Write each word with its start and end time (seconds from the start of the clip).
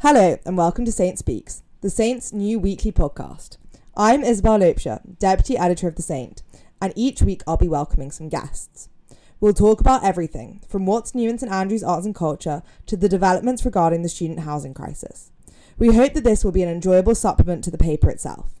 Hello, 0.00 0.38
and 0.46 0.56
welcome 0.56 0.84
to 0.84 0.92
Saint 0.92 1.18
Speaks, 1.18 1.64
the 1.80 1.90
Saint's 1.90 2.32
new 2.32 2.60
weekly 2.60 2.92
podcast. 2.92 3.56
I'm 3.96 4.22
Isabel 4.22 4.60
Loubser, 4.60 5.00
Deputy 5.18 5.58
Editor 5.58 5.88
of 5.88 5.96
The 5.96 6.02
Saint, 6.02 6.44
and 6.80 6.92
each 6.94 7.20
week 7.20 7.42
I'll 7.48 7.56
be 7.56 7.66
welcoming 7.66 8.12
some 8.12 8.28
guests. 8.28 8.88
We'll 9.40 9.54
talk 9.54 9.80
about 9.80 10.04
everything, 10.04 10.60
from 10.68 10.86
what's 10.86 11.16
new 11.16 11.28
in 11.28 11.36
St 11.36 11.50
Andrews 11.50 11.82
Arts 11.82 12.06
and 12.06 12.14
Culture 12.14 12.62
to 12.86 12.96
the 12.96 13.08
developments 13.08 13.64
regarding 13.64 14.02
the 14.02 14.08
student 14.08 14.38
housing 14.38 14.72
crisis. 14.72 15.32
We 15.78 15.92
hope 15.92 16.14
that 16.14 16.22
this 16.22 16.44
will 16.44 16.52
be 16.52 16.62
an 16.62 16.68
enjoyable 16.68 17.16
supplement 17.16 17.64
to 17.64 17.72
the 17.72 17.76
paper 17.76 18.08
itself. 18.08 18.52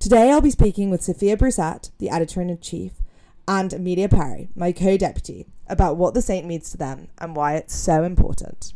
Today 0.00 0.32
I'll 0.32 0.40
be 0.40 0.50
speaking 0.50 0.90
with 0.90 1.04
Sophia 1.04 1.36
Brousset, 1.36 1.92
the 1.98 2.10
Editor 2.10 2.42
in 2.42 2.58
Chief, 2.58 2.94
and 3.46 3.72
Amelia 3.72 4.08
Perry, 4.08 4.48
my 4.56 4.72
co 4.72 4.96
deputy, 4.96 5.46
about 5.68 5.96
what 5.96 6.14
the 6.14 6.22
Saint 6.22 6.44
means 6.44 6.72
to 6.72 6.76
them 6.76 7.06
and 7.18 7.36
why 7.36 7.54
it's 7.54 7.72
so 7.72 8.02
important. 8.02 8.72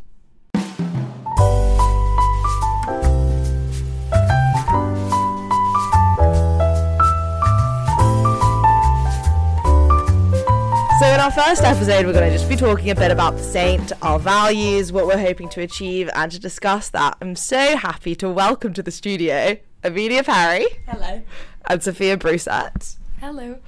So, 10.99 11.07
in 11.07 11.21
our 11.21 11.31
first 11.31 11.63
episode, 11.63 12.07
we're 12.07 12.15
going 12.15 12.31
to 12.31 12.35
just 12.35 12.49
be 12.49 12.57
talking 12.57 12.89
a 12.89 12.95
bit 12.95 13.11
about 13.11 13.37
the 13.37 13.43
saint, 13.43 13.93
our 14.01 14.19
values, 14.19 14.93
what 14.93 15.07
we're 15.07 15.19
hoping 15.19 15.47
to 15.51 15.61
achieve, 15.61 16.09
and 16.15 16.33
to 16.33 16.39
discuss 16.39 16.89
that, 16.89 17.19
I'm 17.21 17.37
so 17.37 17.77
happy 17.77 18.15
to 18.15 18.31
welcome 18.31 18.73
to 18.73 18.83
the 18.83 18.91
studio 18.91 19.59
Amelia 19.85 20.25
Perry. 20.25 20.65
Hello. 20.89 21.23
And 21.67 21.83
Sophia 21.83 22.17
Brousset. 22.17 22.97
Hello. 23.21 23.59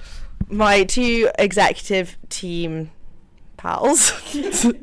My 0.49 0.83
two 0.83 1.29
executive 1.37 2.17
team 2.29 2.89
pals. 3.57 4.11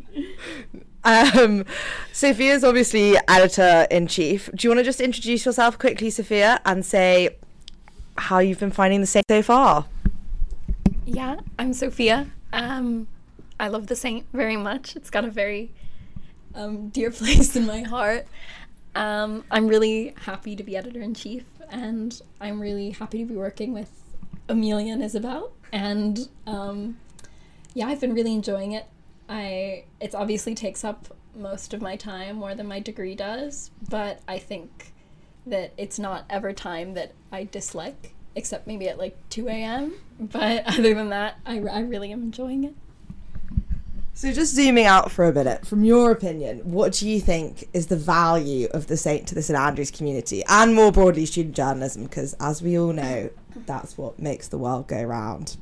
um, 1.05 1.65
Sophia's 2.13 2.63
obviously 2.63 3.17
editor 3.27 3.89
in 3.91 4.07
chief. 4.07 4.51
Do 4.55 4.69
you 4.69 4.71
want 4.71 4.79
to 4.79 4.85
just 4.85 5.01
introduce 5.01 5.45
yourself 5.45 5.81
quickly, 5.81 6.11
Sophia, 6.11 6.61
and 6.65 6.87
say 6.87 7.39
how 8.17 8.39
you've 8.39 8.61
been 8.61 8.71
finding 8.71 9.01
the 9.01 9.07
saint 9.09 9.27
so 9.29 9.43
far? 9.43 9.87
Yeah, 11.05 11.41
I'm 11.59 11.73
Sophia. 11.73 12.31
Um, 12.57 13.07
I 13.61 13.69
love 13.69 13.87
the 13.87 13.95
Saint 13.95 14.27
very 14.33 14.57
much. 14.57 14.97
It's 14.97 15.11
got 15.11 15.27
a 15.27 15.31
very 15.31 15.73
um, 16.55 16.89
dear 16.89 17.11
place 17.13 17.55
in 17.55 17.67
my 17.67 17.83
heart. 17.83 18.27
Um, 18.95 19.45
I'm 19.51 19.69
really 19.69 20.15
happy 20.23 20.57
to 20.57 20.63
be 20.63 20.75
editor 20.75 21.03
in 21.03 21.15
chief, 21.15 21.45
and 21.71 22.19
I'm 22.41 22.59
really 22.59 22.91
happy 22.91 23.19
to 23.19 23.25
be 23.27 23.37
working 23.37 23.75
with 23.75 23.91
Amelia 24.49 24.95
and 24.95 25.05
Isabel. 25.05 25.53
And 25.71 26.29
um, 26.47 26.97
yeah, 27.75 27.89
I've 27.89 28.01
been 28.01 28.15
really 28.15 28.33
enjoying 28.33 28.73
it. 28.73 28.87
I 29.29 29.85
it 30.01 30.15
obviously 30.15 30.55
takes 30.55 30.83
up 30.83 31.15
most 31.35 31.75
of 31.75 31.83
my 31.83 31.97
time 31.97 32.37
more 32.37 32.55
than 32.55 32.67
my 32.67 32.81
degree 32.81 33.15
does, 33.15 33.71
but 33.91 34.23
I 34.27 34.39
think 34.39 34.95
that 35.45 35.75
it's 35.77 35.99
not 35.99 36.25
ever 36.31 36.55
time 36.55 36.95
that 36.95 37.13
I 37.31 37.45
dislike 37.45 38.16
except 38.37 38.67
maybe 38.67 38.89
at 38.89 38.99
like 38.99 39.17
2 39.31 39.49
a.m. 39.49 39.95
But 40.21 40.65
other 40.79 40.95
than 40.95 41.09
that, 41.09 41.39
I, 41.45 41.59
I 41.59 41.81
really 41.81 42.13
am 42.13 42.23
enjoying 42.23 42.65
it. 42.65 42.75
So, 44.17 44.33
just 44.33 44.55
zooming 44.55 44.87
out 44.87 45.11
for 45.11 45.27
a 45.27 45.33
minute, 45.33 45.67
from 45.67 45.85
your 45.85 46.11
opinion, 46.11 46.61
what 46.61 46.95
do 46.95 47.07
you 47.07 47.21
think 47.21 47.69
is 47.75 47.89
the 47.89 47.97
value 47.97 48.67
of 48.71 48.87
the 48.87 48.97
Saint 48.97 49.29
to 49.29 49.35
the 49.35 49.43
St 49.43 49.59
Andrews 49.59 49.91
community 49.91 50.43
and 50.49 50.75
more 50.75 50.91
broadly 50.91 51.27
student 51.27 51.55
journalism? 51.55 52.05
Because, 52.05 52.33
as 52.41 52.63
we 52.63 52.79
all 52.79 52.95
know, 52.95 53.29
that's 53.67 53.99
what 53.99 54.19
makes 54.19 54.49
the 54.49 54.57
world 54.57 54.87
go 54.87 55.03
round. 55.03 55.59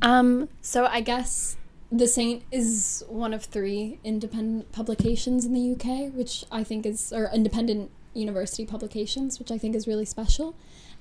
Um, 0.00 0.48
so, 0.62 0.86
I 0.86 1.02
guess 1.02 1.58
the 1.92 2.08
Saint 2.08 2.42
is 2.50 3.04
one 3.06 3.34
of 3.34 3.44
three 3.44 3.98
independent 4.02 4.72
publications 4.72 5.44
in 5.44 5.52
the 5.52 5.72
UK, 5.72 6.10
which 6.14 6.46
I 6.50 6.64
think 6.64 6.86
is, 6.86 7.12
or 7.12 7.30
independent 7.34 7.90
university 8.16 8.66
publications, 8.66 9.38
which 9.38 9.50
I 9.50 9.58
think 9.58 9.74
is 9.74 9.86
really 9.86 10.04
special. 10.04 10.56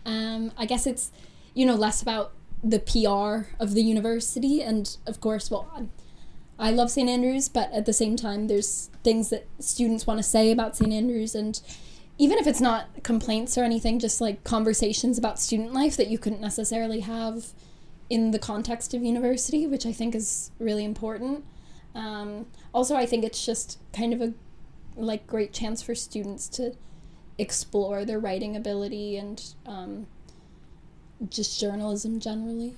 Um, 0.05 0.51
I 0.57 0.65
guess 0.65 0.85
it's, 0.85 1.11
you 1.53 1.65
know, 1.65 1.75
less 1.75 2.01
about 2.01 2.33
the 2.63 2.79
PR 2.79 3.49
of 3.59 3.73
the 3.73 3.81
university, 3.81 4.61
and 4.61 4.97
of 5.05 5.21
course, 5.21 5.51
well, 5.51 5.89
I 6.57 6.71
love 6.71 6.89
St 6.89 7.09
Andrews, 7.09 7.49
but 7.49 7.71
at 7.73 7.85
the 7.85 7.93
same 7.93 8.15
time, 8.15 8.47
there's 8.47 8.89
things 9.03 9.29
that 9.29 9.47
students 9.59 10.07
want 10.07 10.19
to 10.19 10.23
say 10.23 10.51
about 10.51 10.75
St 10.75 10.91
Andrews, 10.91 11.35
and 11.35 11.59
even 12.17 12.37
if 12.37 12.47
it's 12.47 12.61
not 12.61 13.03
complaints 13.03 13.57
or 13.57 13.63
anything, 13.63 13.99
just 13.99 14.21
like 14.21 14.43
conversations 14.43 15.17
about 15.17 15.39
student 15.39 15.73
life 15.73 15.97
that 15.97 16.07
you 16.07 16.17
couldn't 16.17 16.41
necessarily 16.41 17.01
have 17.01 17.47
in 18.09 18.31
the 18.31 18.39
context 18.39 18.93
of 18.93 19.03
university, 19.03 19.67
which 19.67 19.85
I 19.85 19.91
think 19.91 20.15
is 20.15 20.51
really 20.59 20.85
important. 20.85 21.43
Um, 21.93 22.47
also, 22.73 22.95
I 22.95 23.05
think 23.05 23.23
it's 23.23 23.45
just 23.45 23.79
kind 23.93 24.13
of 24.13 24.21
a 24.21 24.33
like 24.95 25.27
great 25.27 25.51
chance 25.51 25.81
for 25.81 25.93
students 25.93 26.47
to 26.49 26.73
explore 27.37 28.05
their 28.05 28.19
writing 28.19 28.55
ability 28.55 29.17
and 29.17 29.43
um, 29.65 30.07
just 31.29 31.59
journalism 31.59 32.19
generally. 32.19 32.73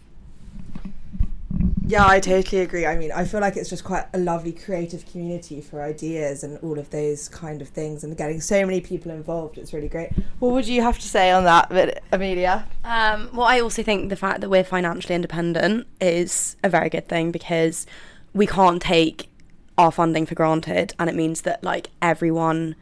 Yeah, 1.90 2.06
I 2.06 2.20
totally 2.20 2.62
agree. 2.62 2.86
I 2.86 2.98
mean, 2.98 3.14
I 3.14 3.24
feel 3.24 3.40
like 3.40 3.56
it's 3.56 3.70
just 3.70 3.86
quite 3.86 4.08
a 4.14 4.18
lovely 4.18 4.52
creative 4.52 5.06
community 5.10 5.62
for 5.62 5.82
ideas 5.82 6.44
and 6.44 6.60
all 6.62 6.78
of 6.78 6.90
those 6.90 7.30
kind 7.30 7.62
of 7.62 7.70
things, 7.70 8.04
and 8.04 8.18
getting 8.18 8.42
so 8.42 8.66
many 8.66 8.82
people 8.82 9.10
involved. 9.10 9.58
It's 9.58 9.72
really 9.72 9.88
great. 9.88 10.12
What 10.40 10.52
would 10.52 10.68
you 10.68 10.82
have 10.82 11.00
to 11.00 11.08
say 11.08 11.32
on 11.32 11.46
that, 11.46 12.04
Amelia? 12.12 12.68
Um, 12.84 13.30
well, 13.34 13.48
I 13.48 13.62
also 13.62 13.84
think 13.84 14.10
the 14.10 14.18
fact 14.18 14.42
that 14.42 14.50
we're 14.50 14.66
financially 14.66 15.16
independent 15.16 15.88
is 16.02 16.58
a 16.62 16.68
very 16.68 16.90
good 16.90 17.08
thing 17.08 17.32
because 17.32 17.86
we 18.34 18.46
can't 18.46 18.82
take 18.82 19.30
our 19.78 19.92
funding 19.92 20.26
for 20.26 20.36
granted, 20.36 20.94
and 21.00 21.10
it 21.10 21.16
means 21.16 21.44
that 21.44 21.64
like 21.64 21.92
everyone 22.02 22.76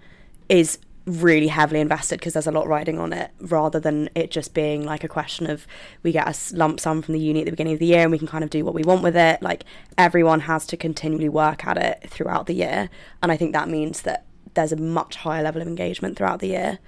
is 0.50 0.80
really 1.06 1.48
heavily 1.48 1.80
invested 1.80 2.20
because 2.20 2.34
there's 2.34 2.48
a 2.48 2.52
lot 2.52 2.68
riding 2.68 2.98
on 2.98 3.14
it 3.14 3.32
rather 3.40 3.80
than 3.80 4.10
it 4.16 4.32
just 4.32 4.54
being 4.54 4.84
like 4.84 5.04
a 5.04 5.08
question 5.08 5.50
of 5.50 5.68
we 6.02 6.12
get 6.12 6.28
a 6.28 6.56
lump 6.56 6.80
sum 6.80 7.02
from 7.02 7.14
the 7.14 7.20
uni 7.20 7.42
at 7.42 7.46
the 7.46 7.52
beginning 7.52 7.74
of 7.74 7.80
the 7.80 7.86
year 7.86 8.02
and 8.02 8.12
we 8.12 8.18
can 8.18 8.28
kind 8.28 8.44
of 8.44 8.50
do 8.50 8.66
what 8.66 8.74
we 8.74 8.84
want 8.84 9.04
with 9.04 9.16
it. 9.16 9.42
Like 9.42 9.64
everyone 9.98 10.42
has 10.42 10.66
to 10.68 10.78
continually 10.78 11.30
work 11.30 11.66
at 11.66 11.78
it 11.78 12.10
throughout 12.10 12.48
the 12.48 12.56
year. 12.56 12.90
And 13.22 13.32
i 13.32 13.38
think 13.38 13.54
that 13.54 13.70
means 13.70 14.02
that 14.02 14.26
there's 14.56 14.72
a 14.72 14.78
much 14.78 15.18
higher 15.18 15.44
level 15.44 15.62
of 15.62 15.68
engagement 15.68 16.18
throughout 16.18 16.40
the 16.40 16.48
year 16.48 16.80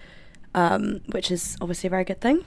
um, 0.57 1.01
which 1.11 1.29
is 1.29 1.55
obviously 1.61 1.87
a 1.87 1.91
very 1.91 2.03
good 2.03 2.19
thing. 2.19 2.43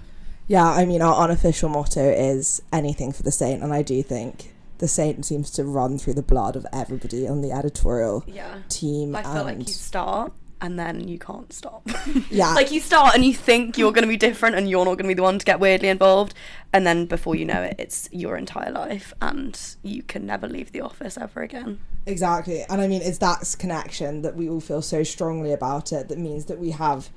Yeah 0.48 0.68
i 0.68 0.84
mean 0.84 1.00
our 1.00 1.22
unofficial 1.22 1.68
motto 1.68 2.10
is 2.10 2.60
anything 2.72 3.12
for 3.12 3.22
the 3.22 3.30
saint 3.30 3.62
and 3.62 3.72
i 3.72 3.82
do 3.82 4.02
think 4.02 4.52
the 4.78 4.88
saint 4.88 5.24
seems 5.24 5.48
to 5.52 5.62
run 5.62 5.96
through 5.96 6.14
the 6.14 6.22
blood 6.22 6.56
of 6.56 6.66
everybody 6.72 7.28
on 7.28 7.40
the 7.40 7.52
editorial 7.52 8.24
yeah. 8.26 8.58
team 8.68 9.14
i 9.14 9.22
feel 9.22 9.44
like 9.44 9.58
you 9.58 9.64
start 9.64 10.32
and 10.60 10.78
then 10.78 11.08
you 11.08 11.18
can't 11.18 11.52
stop. 11.52 11.88
Yeah. 12.30 12.54
like 12.54 12.70
you 12.70 12.80
start 12.80 13.14
and 13.14 13.24
you 13.24 13.34
think 13.34 13.76
you're 13.76 13.92
going 13.92 14.02
to 14.04 14.08
be 14.08 14.16
different 14.16 14.56
and 14.56 14.68
you're 14.68 14.84
not 14.84 14.92
going 14.96 15.04
to 15.04 15.08
be 15.08 15.14
the 15.14 15.22
one 15.22 15.38
to 15.38 15.44
get 15.44 15.58
weirdly 15.58 15.88
involved. 15.88 16.34
And 16.72 16.86
then 16.86 17.06
before 17.06 17.34
you 17.34 17.44
know 17.44 17.62
it, 17.62 17.76
it's 17.78 18.08
your 18.12 18.36
entire 18.36 18.70
life 18.70 19.12
and 19.20 19.58
you 19.82 20.02
can 20.02 20.26
never 20.26 20.46
leave 20.46 20.72
the 20.72 20.80
office 20.80 21.18
ever 21.18 21.42
again. 21.42 21.80
Exactly. 22.06 22.64
And 22.68 22.80
I 22.80 22.86
mean, 22.88 23.02
it's 23.02 23.18
that 23.18 23.56
connection 23.58 24.22
that 24.22 24.36
we 24.36 24.48
all 24.48 24.60
feel 24.60 24.82
so 24.82 25.02
strongly 25.02 25.52
about 25.52 25.92
it 25.92 26.08
that 26.08 26.18
means 26.18 26.44
that 26.46 26.58
we 26.58 26.70
have. 26.70 27.08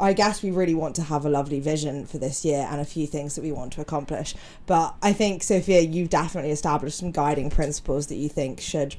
I 0.00 0.12
guess 0.12 0.42
we 0.42 0.50
really 0.50 0.74
want 0.74 0.94
to 0.96 1.02
have 1.02 1.24
a 1.24 1.28
lovely 1.28 1.58
vision 1.60 2.06
for 2.06 2.18
this 2.18 2.44
year 2.44 2.68
and 2.70 2.80
a 2.80 2.84
few 2.84 3.06
things 3.06 3.34
that 3.34 3.42
we 3.42 3.50
want 3.50 3.72
to 3.74 3.80
accomplish. 3.80 4.34
But 4.66 4.94
I 5.02 5.12
think, 5.12 5.42
Sophia, 5.42 5.80
you've 5.80 6.10
definitely 6.10 6.52
established 6.52 6.98
some 6.98 7.10
guiding 7.10 7.50
principles 7.50 8.06
that 8.08 8.14
you 8.16 8.28
think 8.28 8.60
should 8.60 8.94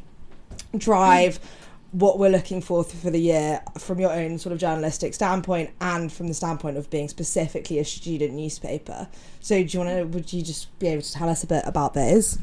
drive 0.77 1.39
what 1.91 2.19
we're 2.19 2.29
looking 2.29 2.61
for 2.61 2.83
for 2.83 3.09
the 3.09 3.19
year 3.19 3.61
from 3.77 3.99
your 3.99 4.11
own 4.11 4.37
sort 4.37 4.53
of 4.53 4.59
journalistic 4.59 5.13
standpoint 5.13 5.71
and 5.81 6.11
from 6.11 6.27
the 6.27 6.33
standpoint 6.33 6.77
of 6.77 6.89
being 6.89 7.07
specifically 7.07 7.79
a 7.79 7.85
student 7.85 8.33
newspaper. 8.33 9.07
So, 9.39 9.63
do 9.63 9.77
you 9.77 9.79
want 9.83 9.97
to? 9.97 10.03
Would 10.03 10.31
you 10.31 10.41
just 10.41 10.77
be 10.79 10.87
able 10.87 11.01
to 11.01 11.11
tell 11.11 11.29
us 11.29 11.43
a 11.43 11.47
bit 11.47 11.63
about 11.65 11.93
those? 11.93 12.37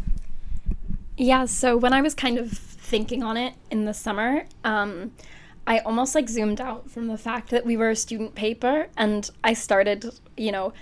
Yeah. 1.16 1.46
So 1.46 1.76
when 1.76 1.92
I 1.92 2.02
was 2.02 2.14
kind 2.14 2.38
of 2.38 2.50
thinking 2.52 3.22
on 3.22 3.36
it 3.36 3.54
in 3.70 3.84
the 3.84 3.94
summer, 3.94 4.46
um, 4.64 5.12
I 5.66 5.78
almost 5.80 6.14
like 6.14 6.28
zoomed 6.28 6.60
out 6.60 6.90
from 6.90 7.06
the 7.06 7.18
fact 7.18 7.50
that 7.50 7.64
we 7.64 7.76
were 7.76 7.90
a 7.90 7.96
student 7.96 8.34
paper, 8.34 8.88
and 8.96 9.28
I 9.44 9.54
started, 9.54 10.12
you 10.36 10.52
know. 10.52 10.72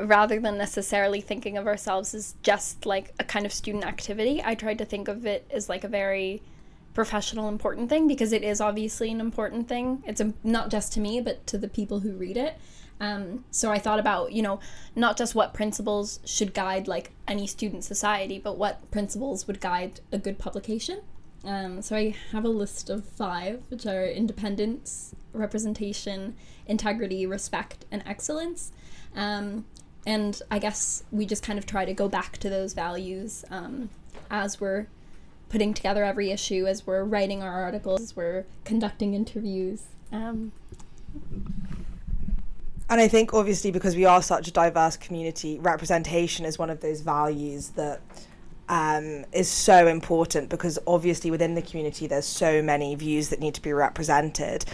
Rather 0.00 0.38
than 0.38 0.56
necessarily 0.56 1.20
thinking 1.20 1.56
of 1.56 1.66
ourselves 1.66 2.14
as 2.14 2.36
just 2.44 2.86
like 2.86 3.12
a 3.18 3.24
kind 3.24 3.44
of 3.44 3.52
student 3.52 3.84
activity, 3.84 4.40
I 4.44 4.54
tried 4.54 4.78
to 4.78 4.84
think 4.84 5.08
of 5.08 5.26
it 5.26 5.44
as 5.50 5.68
like 5.68 5.82
a 5.82 5.88
very 5.88 6.40
professional 6.98 7.48
important 7.48 7.88
thing 7.88 8.08
because 8.08 8.32
it 8.32 8.42
is 8.42 8.60
obviously 8.60 9.08
an 9.12 9.20
important 9.20 9.68
thing. 9.68 10.02
It's 10.04 10.20
a, 10.20 10.34
not 10.42 10.68
just 10.68 10.92
to 10.94 11.00
me, 11.00 11.20
but 11.20 11.46
to 11.46 11.56
the 11.56 11.68
people 11.68 12.00
who 12.00 12.16
read 12.16 12.36
it. 12.36 12.58
Um, 12.98 13.44
so 13.52 13.70
I 13.70 13.78
thought 13.78 14.00
about, 14.00 14.32
you 14.32 14.42
know, 14.42 14.58
not 14.96 15.16
just 15.16 15.32
what 15.32 15.54
principles 15.54 16.18
should 16.24 16.52
guide 16.52 16.88
like 16.88 17.12
any 17.28 17.46
student 17.46 17.84
society, 17.84 18.40
but 18.40 18.58
what 18.58 18.90
principles 18.90 19.46
would 19.46 19.60
guide 19.60 20.00
a 20.10 20.18
good 20.18 20.40
publication. 20.40 21.02
Um, 21.44 21.82
so 21.82 21.94
I 21.94 22.16
have 22.32 22.44
a 22.44 22.48
list 22.48 22.90
of 22.90 23.04
five, 23.04 23.62
which 23.68 23.86
are 23.86 24.04
independence, 24.04 25.14
representation, 25.32 26.34
integrity, 26.66 27.26
respect, 27.26 27.84
and 27.92 28.02
excellence. 28.06 28.72
Um, 29.14 29.66
and 30.04 30.42
I 30.50 30.58
guess 30.58 31.04
we 31.12 31.26
just 31.26 31.44
kind 31.44 31.60
of 31.60 31.64
try 31.64 31.84
to 31.84 31.94
go 31.94 32.08
back 32.08 32.38
to 32.38 32.50
those 32.50 32.72
values 32.72 33.44
um, 33.52 33.88
as 34.32 34.60
we're 34.60 34.88
putting 35.48 35.74
together 35.74 36.04
every 36.04 36.30
issue, 36.30 36.66
as 36.66 36.86
we're 36.86 37.04
writing 37.04 37.42
our 37.42 37.62
articles, 37.62 38.00
as 38.00 38.16
we're 38.16 38.44
conducting 38.64 39.14
interviews. 39.14 39.84
Um, 40.12 40.52
And 42.90 43.00
I 43.00 43.08
think 43.08 43.34
obviously 43.34 43.70
because 43.70 43.94
we 43.94 44.06
are 44.06 44.22
such 44.22 44.48
a 44.48 44.50
diverse 44.50 44.96
community, 44.96 45.58
representation 45.58 46.46
is 46.46 46.58
one 46.58 46.70
of 46.70 46.80
those 46.80 47.02
values 47.02 47.70
that 47.70 48.00
um, 48.70 49.26
is 49.32 49.48
so 49.48 49.86
important 49.86 50.48
because 50.48 50.78
obviously 50.86 51.30
within 51.30 51.54
the 51.54 51.62
community 51.62 52.06
there's 52.06 52.26
so 52.26 52.62
many 52.62 52.94
views 52.94 53.28
that 53.28 53.40
need 53.40 53.54
to 53.54 53.62
be 53.62 53.72
represented. 53.72 54.64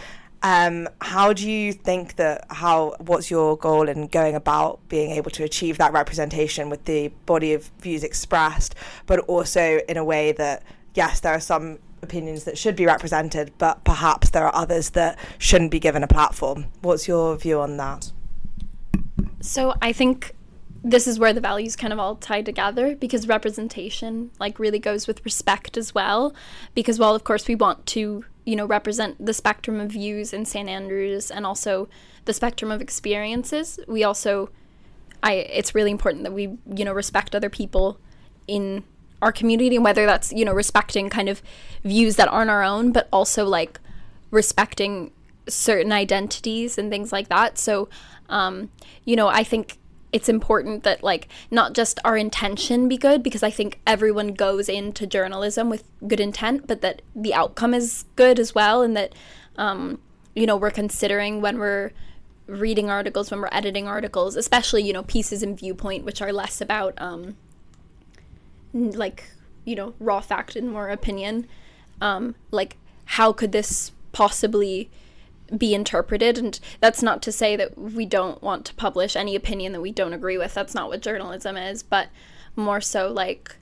Um, 0.45 0.91
how 1.01 1.33
do 1.33 1.51
you 1.51 1.73
think 1.73 2.17
that 2.17 2.45
how 2.51 2.97
what's 2.99 3.31
your 3.31 3.57
goal 3.57 3.89
in 3.89 4.09
going 4.09 4.35
about 4.35 4.87
being 4.91 5.13
able 5.13 5.31
to 5.31 5.43
achieve 5.43 5.79
that 5.79 5.95
representation 5.95 6.69
with 6.69 6.85
the 6.85 7.09
body 7.25 7.55
of 7.55 7.71
views 7.81 8.05
expressed, 8.05 8.75
but 9.07 9.21
also 9.21 9.81
in 9.89 9.97
a 9.97 10.05
way 10.05 10.33
that 10.33 10.63
yes, 10.93 11.21
there 11.21 11.33
are 11.33 11.41
some 11.41 11.79
opinions 12.03 12.45
that 12.45 12.59
should 12.59 12.77
be 12.77 12.85
represented, 12.85 13.53
but 13.57 13.83
perhaps 13.85 14.31
there 14.31 14.45
are 14.45 14.55
others 14.55 14.91
that 14.91 15.19
shouldn't 15.39 15.71
be 15.71 15.81
given 15.81 16.03
a 16.03 16.07
platform. 16.07 16.67
What's 16.83 17.09
your 17.09 17.39
view 17.39 17.61
on 17.61 17.79
that? 17.79 18.13
So 19.41 19.75
I 19.81 19.95
think 19.95 20.35
this 20.83 21.07
is 21.07 21.19
where 21.19 21.33
the 21.33 21.41
values 21.41 21.75
kind 21.75 21.95
of 21.95 21.99
all 21.99 22.17
tie 22.17 22.43
together 22.43 22.95
because 22.95 23.27
representation 23.27 24.31
like 24.39 24.59
really 24.59 24.79
goes 24.79 25.07
with 25.07 25.25
respect 25.25 25.79
as 25.79 25.95
well 25.95 26.35
because 26.75 26.99
while 26.99 27.15
of 27.15 27.25
course 27.25 27.49
we 27.49 27.55
want 27.55 27.87
to 27.87 28.27
you 28.45 28.57
know 28.57 28.67
represent 28.67 29.25
the 29.25 29.35
spectrum 29.35 29.81
of 29.81 29.91
views 29.91 30.33
in 30.33 30.45
St 30.45 30.69
Andrews 30.69 31.31
and 31.31 31.47
also 31.47 31.89
the 32.25 32.33
spectrum 32.33 32.71
of 32.71 32.81
experiences. 32.81 33.79
We 33.89 34.05
also 34.05 34.51
I 35.23 35.33
it's 35.33 35.75
really 35.75 35.91
important 35.91 36.25
that 36.25 36.33
we 36.33 36.59
you 36.67 36.85
know 36.85 36.93
respect 36.93 37.35
other 37.35 37.51
people 37.51 37.99
in 38.47 38.85
our 39.23 39.33
community 39.33 39.77
and 39.77 39.85
whether 39.85 40.05
that's 40.07 40.33
you 40.33 40.45
know 40.45 40.53
respecting 40.53 41.09
kind 41.09 41.29
of 41.29 41.43
views 41.83 42.17
that 42.17 42.29
aren't 42.29 42.51
our 42.51 42.63
own 42.63 42.93
but 42.93 43.09
also 43.13 43.45
like 43.45 43.81
respecting 44.31 45.11
certain 45.49 45.93
identities 45.93 46.79
and 46.79 46.91
things 46.91 47.13
like 47.13 47.29
that. 47.29 47.59
So 47.59 47.89
um 48.29 48.71
you 49.05 49.17
know 49.17 49.29
I 49.29 49.45
think 49.45 49.79
it's 50.15 50.29
important 50.29 50.85
that 50.85 51.03
like 51.03 51.27
not 51.51 51.73
just 51.73 51.99
our 52.05 52.17
intention 52.17 52.89
be 52.89 52.97
good 52.97 53.21
because 53.21 53.43
I 53.43 53.51
think 53.51 53.81
everyone 53.85 54.29
goes 54.29 54.69
into 54.69 55.09
journalism 55.09 55.69
with 55.69 55.83
good 56.07 56.21
intent, 56.21 56.69
but 56.69 56.83
that 56.83 57.03
the 57.17 57.35
outcome 57.35 57.75
is 57.75 58.05
good 58.15 58.39
as 58.39 58.55
well, 58.55 58.81
and 58.81 58.97
that 58.97 59.13
um, 59.57 59.99
you 60.37 60.47
know 60.47 60.57
we're 60.57 60.71
considering 60.71 61.41
when 61.41 61.59
we're 61.59 61.91
reading 62.47 62.89
articles, 62.89 63.33
when 63.33 63.41
we're 63.41 63.49
editing 63.51 63.89
articles, 63.89 64.37
especially 64.37 64.85
you 64.85 64.93
know 64.93 65.03
pieces 65.03 65.43
in 65.43 65.57
viewpoint, 65.57 66.05
which 66.05 66.23
are 66.23 66.33
less 66.33 66.61
about 66.61 66.95
um, 66.99 67.37
like 68.73 69.25
you 69.65 69.75
know 69.75 69.95
raw 69.99 70.21
fact 70.21 70.55
and 70.55 70.71
more 70.71 70.91
opinion. 70.91 71.49
Um, 72.01 72.37
like 72.53 72.77
how 73.05 73.33
could 73.33 73.51
this 73.51 73.91
possibly 74.13 74.91
be 75.59 75.75
interpreted 75.75 76.39
and 76.39 76.59
that's 76.81 77.03
not 77.03 77.23
to 77.23 77.33
say 77.33 77.57
that 77.57 77.77
we 77.79 78.07
don't 78.07 78.43
want 78.43 78.65
to 78.67 78.75
publish 78.75 79.17
any 79.17 79.35
opinion 79.35 79.73
that 79.73 79.81
we 79.81 79.93
don't 79.93 80.13
agree 80.13 80.39
with. 80.39 80.55
That's 80.55 80.75
not 80.75 80.89
what 80.89 81.01
journalism 81.01 81.57
is 81.57 81.83
but 81.83 82.09
more 82.57 82.81
so 82.81 83.11
like 83.11 83.57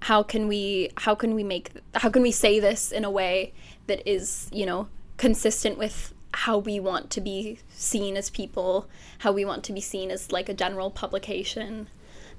how 0.00 0.22
can 0.22 0.48
we 0.48 0.90
how 0.98 1.14
can 1.14 1.34
we 1.34 1.44
make 1.44 1.70
how 1.94 2.10
can 2.10 2.22
we 2.22 2.30
say 2.30 2.60
this 2.60 2.92
in 2.92 3.04
a 3.04 3.10
way 3.10 3.52
that 3.86 4.06
is 4.08 4.48
you 4.52 4.66
know 4.66 4.88
consistent 5.16 5.78
with 5.78 6.12
how 6.34 6.58
we 6.58 6.80
want 6.80 7.10
to 7.10 7.20
be 7.20 7.58
seen 7.70 8.16
as 8.16 8.28
people 8.28 8.88
how 9.18 9.32
we 9.32 9.44
want 9.44 9.62
to 9.64 9.72
be 9.72 9.80
seen 9.80 10.10
as 10.10 10.32
like 10.32 10.48
a 10.48 10.54
general 10.54 10.90
publication? 10.90 11.88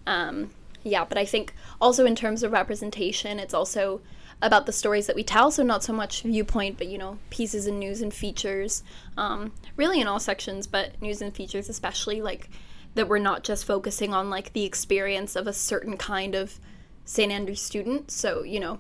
Um, 0.05 0.51
yeah 0.85 1.03
but 1.03 1.17
i 1.17 1.25
think 1.25 1.53
also 1.81 2.05
in 2.05 2.15
terms 2.15 2.43
of 2.43 2.51
representation 2.51 3.39
it's 3.39 3.53
also 3.53 3.99
about 4.41 4.65
the 4.65 4.71
stories 4.71 5.07
that 5.07 5.15
we 5.15 5.23
tell. 5.23 5.51
So 5.51 5.63
not 5.63 5.83
so 5.83 5.93
much 5.93 6.23
viewpoint, 6.23 6.77
but 6.77 6.87
you 6.87 6.97
know, 6.97 7.19
pieces 7.29 7.67
and 7.67 7.79
news 7.79 8.01
and 8.01 8.13
features, 8.13 8.83
um, 9.17 9.53
really 9.75 10.01
in 10.01 10.07
all 10.07 10.19
sections, 10.19 10.67
but 10.67 11.01
news 11.01 11.21
and 11.21 11.33
features 11.33 11.69
especially 11.69 12.21
like 12.21 12.49
that 12.95 13.07
we're 13.09 13.19
not 13.19 13.43
just 13.43 13.65
focusing 13.65 14.13
on 14.13 14.29
like 14.29 14.53
the 14.53 14.63
experience 14.63 15.35
of 15.35 15.47
a 15.47 15.53
certain 15.53 15.97
kind 15.97 16.33
of 16.35 16.59
St. 17.05 17.31
Andrews 17.31 17.61
student. 17.61 18.11
So 18.11 18.43
you 18.43 18.59
know, 18.59 18.79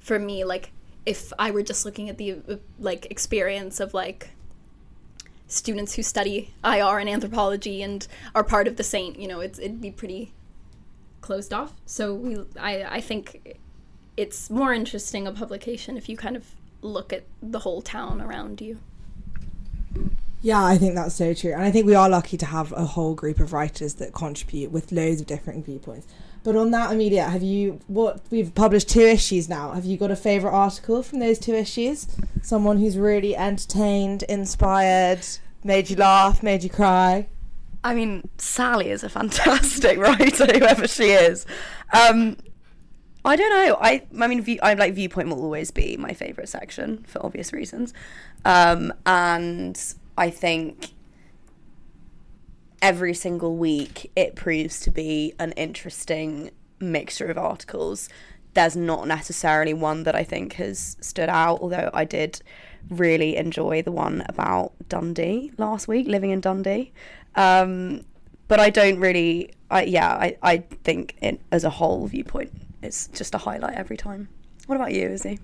for 0.00 0.18
me, 0.18 0.44
like 0.44 0.72
if 1.06 1.32
I 1.38 1.50
were 1.50 1.62
just 1.62 1.84
looking 1.84 2.08
at 2.08 2.18
the 2.18 2.32
uh, 2.32 2.56
like 2.78 3.06
experience 3.10 3.80
of 3.80 3.94
like 3.94 4.30
students 5.48 5.94
who 5.94 6.02
study 6.02 6.54
IR 6.64 6.98
and 6.98 7.08
anthropology 7.08 7.82
and 7.82 8.06
are 8.34 8.44
part 8.44 8.66
of 8.66 8.76
the 8.76 8.84
Saint, 8.84 9.18
you 9.18 9.28
know, 9.28 9.40
it's 9.40 9.58
it'd 9.58 9.80
be 9.80 9.90
pretty 9.90 10.32
closed 11.20 11.52
off. 11.52 11.72
So 11.86 12.14
we, 12.14 12.38
I, 12.58 12.96
I 12.96 13.00
think 13.00 13.58
it's 14.16 14.50
more 14.50 14.72
interesting 14.72 15.26
a 15.26 15.32
publication 15.32 15.96
if 15.96 16.08
you 16.08 16.16
kind 16.16 16.36
of 16.36 16.44
look 16.82 17.12
at 17.12 17.24
the 17.42 17.60
whole 17.60 17.82
town 17.82 18.20
around 18.20 18.60
you. 18.60 18.78
Yeah, 20.42 20.64
I 20.64 20.76
think 20.76 20.96
that's 20.96 21.14
so 21.14 21.34
true. 21.34 21.52
And 21.52 21.62
I 21.62 21.70
think 21.70 21.86
we 21.86 21.94
are 21.94 22.08
lucky 22.08 22.36
to 22.36 22.46
have 22.46 22.72
a 22.72 22.84
whole 22.84 23.14
group 23.14 23.38
of 23.38 23.52
writers 23.52 23.94
that 23.94 24.12
contribute 24.12 24.72
with 24.72 24.90
loads 24.90 25.20
of 25.20 25.28
different 25.28 25.64
viewpoints. 25.64 26.06
But 26.42 26.56
on 26.56 26.72
that, 26.72 26.90
Amelia, 26.90 27.28
have 27.28 27.44
you 27.44 27.78
what 27.86 28.20
we've 28.30 28.52
published 28.52 28.88
two 28.88 29.02
issues 29.02 29.48
now? 29.48 29.70
Have 29.70 29.84
you 29.84 29.96
got 29.96 30.10
a 30.10 30.16
favourite 30.16 30.52
article 30.52 31.04
from 31.04 31.20
those 31.20 31.38
two 31.38 31.54
issues? 31.54 32.08
Someone 32.42 32.78
who's 32.78 32.98
really 32.98 33.36
entertained, 33.36 34.24
inspired, 34.24 35.24
made 35.62 35.88
you 35.88 35.94
laugh, 35.94 36.42
made 36.42 36.64
you 36.64 36.70
cry? 36.70 37.28
I 37.84 37.94
mean, 37.94 38.28
Sally 38.38 38.90
is 38.90 39.04
a 39.04 39.08
fantastic 39.08 39.98
writer, 40.00 40.46
whoever 40.46 40.88
she 40.88 41.10
is. 41.10 41.46
Um, 41.92 42.36
I 43.24 43.36
don't 43.36 43.50
know. 43.50 43.78
I 43.80 44.02
I 44.20 44.26
mean, 44.26 44.42
view, 44.42 44.58
I 44.62 44.74
like 44.74 44.94
viewpoint 44.94 45.28
will 45.28 45.42
always 45.42 45.70
be 45.70 45.96
my 45.96 46.12
favorite 46.12 46.48
section 46.48 47.04
for 47.06 47.24
obvious 47.24 47.52
reasons, 47.52 47.94
um, 48.44 48.92
and 49.06 49.80
I 50.18 50.30
think 50.30 50.90
every 52.80 53.14
single 53.14 53.56
week 53.56 54.10
it 54.16 54.34
proves 54.34 54.80
to 54.80 54.90
be 54.90 55.34
an 55.38 55.52
interesting 55.52 56.50
mixture 56.80 57.26
of 57.26 57.38
articles. 57.38 58.08
There's 58.54 58.76
not 58.76 59.06
necessarily 59.06 59.72
one 59.72 60.02
that 60.02 60.16
I 60.16 60.24
think 60.24 60.54
has 60.54 60.96
stood 61.00 61.28
out, 61.28 61.60
although 61.60 61.90
I 61.94 62.04
did 62.04 62.42
really 62.90 63.36
enjoy 63.36 63.82
the 63.82 63.92
one 63.92 64.24
about 64.28 64.72
Dundee 64.88 65.52
last 65.56 65.86
week, 65.86 66.08
living 66.08 66.32
in 66.32 66.40
Dundee. 66.40 66.92
Um, 67.36 68.04
but 68.48 68.58
I 68.58 68.68
don't 68.68 68.98
really, 68.98 69.52
I 69.70 69.84
yeah, 69.84 70.08
I, 70.08 70.36
I 70.42 70.58
think 70.82 71.16
it 71.22 71.40
as 71.52 71.62
a 71.62 71.70
whole 71.70 72.06
viewpoint 72.08 72.52
it's 72.82 73.08
just 73.08 73.34
a 73.34 73.38
highlight 73.38 73.74
every 73.74 73.96
time. 73.96 74.28
What 74.66 74.76
about 74.76 74.92
you, 74.92 75.08
Izzy? 75.08 75.38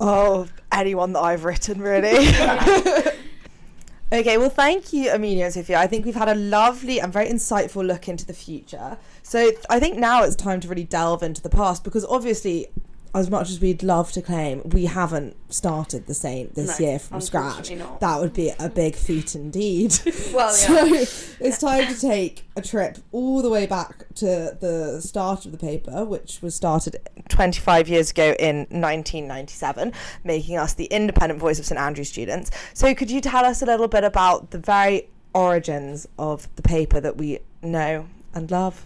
Oh, 0.00 0.48
anyone 0.72 1.12
that 1.12 1.20
I've 1.20 1.44
written, 1.44 1.80
really. 1.80 2.10
okay, 4.12 4.36
well, 4.36 4.50
thank 4.50 4.92
you, 4.92 5.10
Amelia 5.10 5.44
and 5.44 5.54
Sophia. 5.54 5.78
I 5.78 5.86
think 5.86 6.04
we've 6.04 6.14
had 6.14 6.28
a 6.28 6.34
lovely 6.34 7.00
and 7.00 7.12
very 7.12 7.28
insightful 7.28 7.86
look 7.86 8.08
into 8.08 8.26
the 8.26 8.32
future. 8.32 8.98
So 9.22 9.52
I 9.70 9.78
think 9.78 9.96
now 9.96 10.24
it's 10.24 10.36
time 10.36 10.60
to 10.60 10.68
really 10.68 10.84
delve 10.84 11.22
into 11.22 11.40
the 11.40 11.48
past 11.48 11.84
because 11.84 12.04
obviously 12.04 12.66
as 13.14 13.28
much 13.30 13.50
as 13.50 13.60
we'd 13.60 13.82
love 13.82 14.10
to 14.12 14.22
claim, 14.22 14.62
we 14.70 14.86
haven't 14.86 15.36
started 15.52 16.06
the 16.06 16.14
Saint 16.14 16.54
this 16.54 16.80
No, 16.80 16.86
year 16.86 16.98
from 16.98 17.20
scratch. 17.20 17.70
not. 17.70 18.00
That 18.00 18.20
would 18.20 18.32
be 18.32 18.52
a 18.58 18.70
big 18.70 18.94
feat 18.96 19.34
indeed. 19.34 19.94
Well, 20.32 20.50
so 20.52 20.84
yeah. 20.84 21.04
it's 21.40 21.58
time 21.58 21.92
to 21.92 22.00
take 22.00 22.44
a 22.56 22.62
trip 22.62 22.98
all 23.12 23.42
the 23.42 23.50
way 23.50 23.66
back 23.66 24.06
to 24.16 24.56
the 24.58 25.00
start 25.02 25.44
of 25.44 25.52
the 25.52 25.58
paper, 25.58 26.04
which 26.06 26.40
was 26.40 26.54
started 26.54 26.96
25 27.28 27.88
years 27.88 28.10
ago 28.10 28.34
in 28.38 28.60
1997, 28.70 29.92
making 30.24 30.56
us 30.56 30.72
the 30.74 30.86
independent 30.86 31.38
voice 31.38 31.58
of 31.58 31.66
St 31.66 31.78
Andrews 31.78 32.08
students. 32.08 32.50
So 32.72 32.94
could 32.94 33.10
you 33.10 33.20
tell 33.20 33.44
us 33.44 33.60
a 33.60 33.66
little 33.66 33.88
bit 33.88 34.04
about 34.04 34.52
the 34.52 34.58
very 34.58 35.08
origins 35.34 36.06
of 36.18 36.48
the 36.56 36.62
paper 36.62 37.00
that 37.00 37.16
we 37.18 37.40
know 37.62 38.06
and 38.34 38.50
love? 38.50 38.84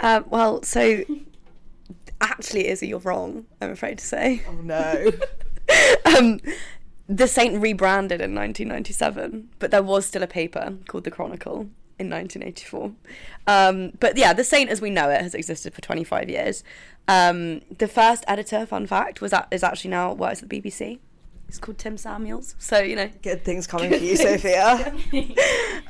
Uh, 0.00 0.22
well, 0.28 0.62
so 0.62 1.04
actually, 2.20 2.68
Izzy, 2.68 2.88
you're 2.88 2.98
wrong. 2.98 3.46
I'm 3.60 3.70
afraid 3.70 3.98
to 3.98 4.04
say. 4.04 4.42
Oh 4.48 4.52
no. 4.62 5.12
um, 6.16 6.40
the 7.08 7.26
Saint 7.26 7.60
rebranded 7.60 8.20
in 8.20 8.34
1997, 8.34 9.50
but 9.58 9.70
there 9.70 9.82
was 9.82 10.06
still 10.06 10.22
a 10.22 10.28
paper 10.28 10.74
called 10.86 11.04
the 11.04 11.10
Chronicle 11.10 11.68
in 11.98 12.08
1984. 12.08 12.92
Um, 13.46 13.92
but 14.00 14.16
yeah, 14.16 14.32
the 14.32 14.44
Saint 14.44 14.70
as 14.70 14.80
we 14.80 14.90
know 14.90 15.10
it 15.10 15.20
has 15.20 15.34
existed 15.34 15.74
for 15.74 15.80
25 15.80 16.30
years. 16.30 16.64
Um, 17.08 17.60
the 17.78 17.88
first 17.88 18.24
editor, 18.28 18.64
fun 18.64 18.86
fact, 18.86 19.20
was 19.20 19.32
at, 19.32 19.48
is 19.50 19.62
actually 19.62 19.90
now 19.90 20.12
works 20.12 20.42
at 20.42 20.48
the 20.48 20.60
BBC. 20.60 20.98
It's 21.48 21.58
called 21.58 21.78
Tim 21.78 21.96
Samuels. 21.96 22.54
So 22.58 22.78
you 22.78 22.94
know, 22.94 23.10
Good 23.22 23.44
things 23.44 23.66
coming 23.66 23.90
for 23.90 23.96
you, 23.96 24.16
Sophia. 24.16 24.94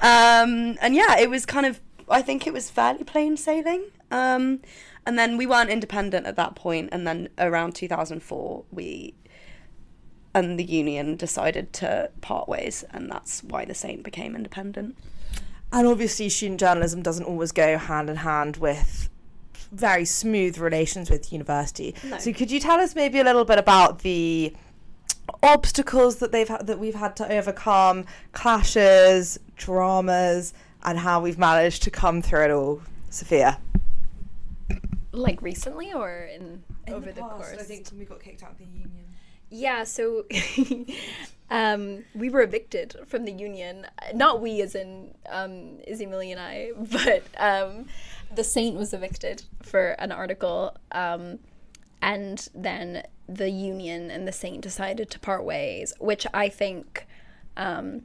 um, 0.02 0.78
and 0.80 0.94
yeah, 0.94 1.18
it 1.18 1.28
was 1.28 1.44
kind 1.44 1.66
of, 1.66 1.80
I 2.08 2.22
think 2.22 2.46
it 2.46 2.52
was 2.54 2.70
fairly 2.70 3.04
plain 3.04 3.36
sailing. 3.36 3.84
Um, 4.10 4.60
and 5.06 5.18
then 5.18 5.36
we 5.36 5.46
weren't 5.46 5.70
independent 5.70 6.26
at 6.26 6.36
that 6.36 6.54
point, 6.54 6.90
and 6.92 7.06
then 7.06 7.28
around 7.38 7.74
2004, 7.74 8.64
we 8.70 9.14
and 10.32 10.58
the 10.58 10.64
union 10.64 11.16
decided 11.16 11.72
to 11.72 12.10
part 12.20 12.48
ways, 12.48 12.84
and 12.90 13.10
that's 13.10 13.42
why 13.42 13.64
the 13.64 13.74
Saint 13.74 14.04
became 14.04 14.36
independent. 14.36 14.96
And 15.72 15.86
obviously, 15.86 16.28
student 16.28 16.60
journalism 16.60 17.02
doesn't 17.02 17.24
always 17.24 17.52
go 17.52 17.78
hand 17.78 18.10
in 18.10 18.16
hand 18.16 18.56
with 18.56 19.08
very 19.72 20.04
smooth 20.04 20.58
relations 20.58 21.10
with 21.10 21.32
university. 21.32 21.94
No. 22.04 22.18
So 22.18 22.32
could 22.32 22.50
you 22.50 22.60
tell 22.60 22.80
us 22.80 22.94
maybe 22.94 23.20
a 23.20 23.24
little 23.24 23.44
bit 23.44 23.58
about 23.58 24.00
the 24.00 24.54
obstacles 25.42 26.16
that 26.16 26.32
they've 26.32 26.48
had, 26.48 26.66
that 26.66 26.78
we've 26.78 26.94
had 26.94 27.14
to 27.16 27.32
overcome, 27.32 28.04
clashes, 28.32 29.38
dramas, 29.56 30.52
and 30.82 30.98
how 30.98 31.20
we've 31.20 31.38
managed 31.38 31.82
to 31.84 31.90
come 31.90 32.20
through 32.20 32.44
it 32.44 32.50
all, 32.50 32.82
Sophia? 33.10 33.58
Like 35.12 35.42
recently 35.42 35.92
or 35.92 36.28
in, 36.32 36.62
over 36.88 37.12
the, 37.12 37.20
course? 37.20 37.56
I 37.58 37.62
think 37.62 37.88
we 37.98 38.04
got 38.04 38.20
kicked 38.20 38.42
out 38.42 38.52
of 38.52 38.58
the 38.58 38.64
union. 38.64 39.06
Yeah, 39.50 39.82
so 39.82 40.26
um, 41.50 42.04
we 42.14 42.30
were 42.30 42.42
evicted 42.42 42.96
from 43.06 43.24
the 43.24 43.32
union. 43.32 43.86
Not 44.14 44.40
we, 44.40 44.62
as 44.62 44.76
in 44.76 45.14
um, 45.28 45.80
Izzy 45.86 46.06
Millie 46.06 46.30
and 46.30 46.40
I, 46.40 46.70
but 46.76 47.24
um, 47.36 47.86
the 48.34 48.44
Saint 48.44 48.76
was 48.76 48.94
evicted 48.94 49.42
for 49.62 49.90
an 49.98 50.12
article. 50.12 50.76
Um, 50.92 51.40
and 52.00 52.48
then 52.54 53.02
the 53.28 53.50
union 53.50 54.10
and 54.10 54.26
the 54.26 54.32
Saint 54.32 54.60
decided 54.60 55.10
to 55.10 55.18
part 55.18 55.44
ways, 55.44 55.92
which 55.98 56.26
I 56.32 56.48
think 56.48 57.06
um, 57.56 58.02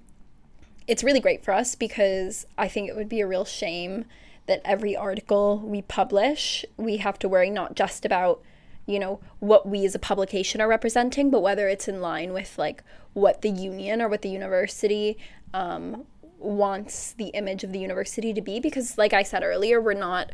it's 0.88 1.04
really 1.04 1.20
great 1.20 1.44
for 1.44 1.54
us 1.54 1.76
because 1.76 2.46
I 2.58 2.68
think 2.68 2.90
it 2.90 2.96
would 2.96 3.10
be 3.10 3.22
a 3.22 3.28
real 3.28 3.46
shame 3.46 4.06
that 4.48 4.62
every 4.64 4.96
article 4.96 5.60
we 5.60 5.82
publish, 5.82 6.66
we 6.78 6.98
have 6.98 7.18
to 7.20 7.30
worry 7.30 7.50
not 7.50 7.76
just 7.76 8.06
about 8.06 8.42
you 8.88 9.00
know 9.00 9.20
what 9.40 9.68
we 9.68 9.84
as 9.84 9.96
a 9.96 10.00
publication 10.00 10.62
are 10.62 10.68
representing 10.68 11.32
but 11.32 11.42
whether 11.42 11.68
it's 11.68 11.88
in 11.88 12.02
line 12.02 12.32
with 12.34 12.56
like 12.60 12.84
what 13.14 13.42
the 13.42 13.50
union 13.50 14.02
or 14.02 14.08
what 14.08 14.22
the 14.22 14.30
university 14.30 15.18
um, 15.56 16.06
wants 16.38 17.14
the 17.14 17.28
image 17.28 17.64
of 17.64 17.72
the 17.72 17.80
university 17.80 18.34
to 18.34 18.42
be. 18.42 18.60
Because 18.60 18.98
like 18.98 19.14
i 19.14 19.24
said 19.24 19.44
earlier 19.44 19.82
we're 19.82 19.94
not 19.94 20.32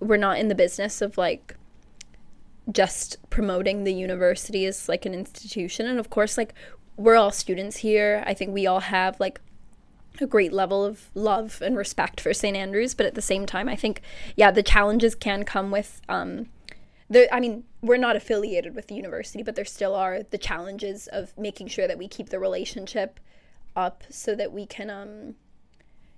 we're 0.00 0.16
not 0.16 0.38
in 0.38 0.48
the 0.48 0.54
business 0.54 1.00
of 1.00 1.16
like 1.16 1.54
just 2.70 3.16
promoting 3.30 3.84
the 3.84 3.92
university 3.92 4.66
as 4.66 4.88
like 4.88 5.06
an 5.06 5.14
institution. 5.14 5.86
And 5.86 5.98
of 5.98 6.10
course 6.10 6.36
like 6.36 6.54
we're 6.96 7.16
all 7.16 7.30
students 7.30 7.78
here. 7.78 8.22
I 8.26 8.34
think 8.34 8.52
we 8.52 8.66
all 8.66 8.80
have 8.80 9.18
like 9.18 9.40
a 10.20 10.26
great 10.26 10.52
level 10.52 10.84
of 10.84 11.10
love 11.14 11.62
and 11.64 11.76
respect 11.76 12.20
for 12.20 12.32
st 12.34 12.56
andrews 12.56 12.94
but 12.94 13.06
at 13.06 13.14
the 13.14 13.22
same 13.22 13.46
time 13.46 13.68
i 13.68 13.76
think 13.76 14.02
yeah 14.36 14.50
the 14.50 14.62
challenges 14.62 15.14
can 15.14 15.44
come 15.44 15.70
with 15.70 16.00
um, 16.08 16.46
there 17.08 17.28
i 17.32 17.40
mean 17.40 17.64
we're 17.82 17.96
not 17.96 18.16
affiliated 18.16 18.74
with 18.74 18.86
the 18.88 18.94
university 18.94 19.42
but 19.42 19.56
there 19.56 19.64
still 19.64 19.94
are 19.94 20.22
the 20.22 20.38
challenges 20.38 21.06
of 21.08 21.36
making 21.38 21.66
sure 21.66 21.86
that 21.86 21.98
we 21.98 22.08
keep 22.08 22.28
the 22.28 22.38
relationship 22.38 23.20
up 23.76 24.04
so 24.10 24.34
that 24.34 24.52
we 24.52 24.66
can 24.66 24.90
um 24.90 25.34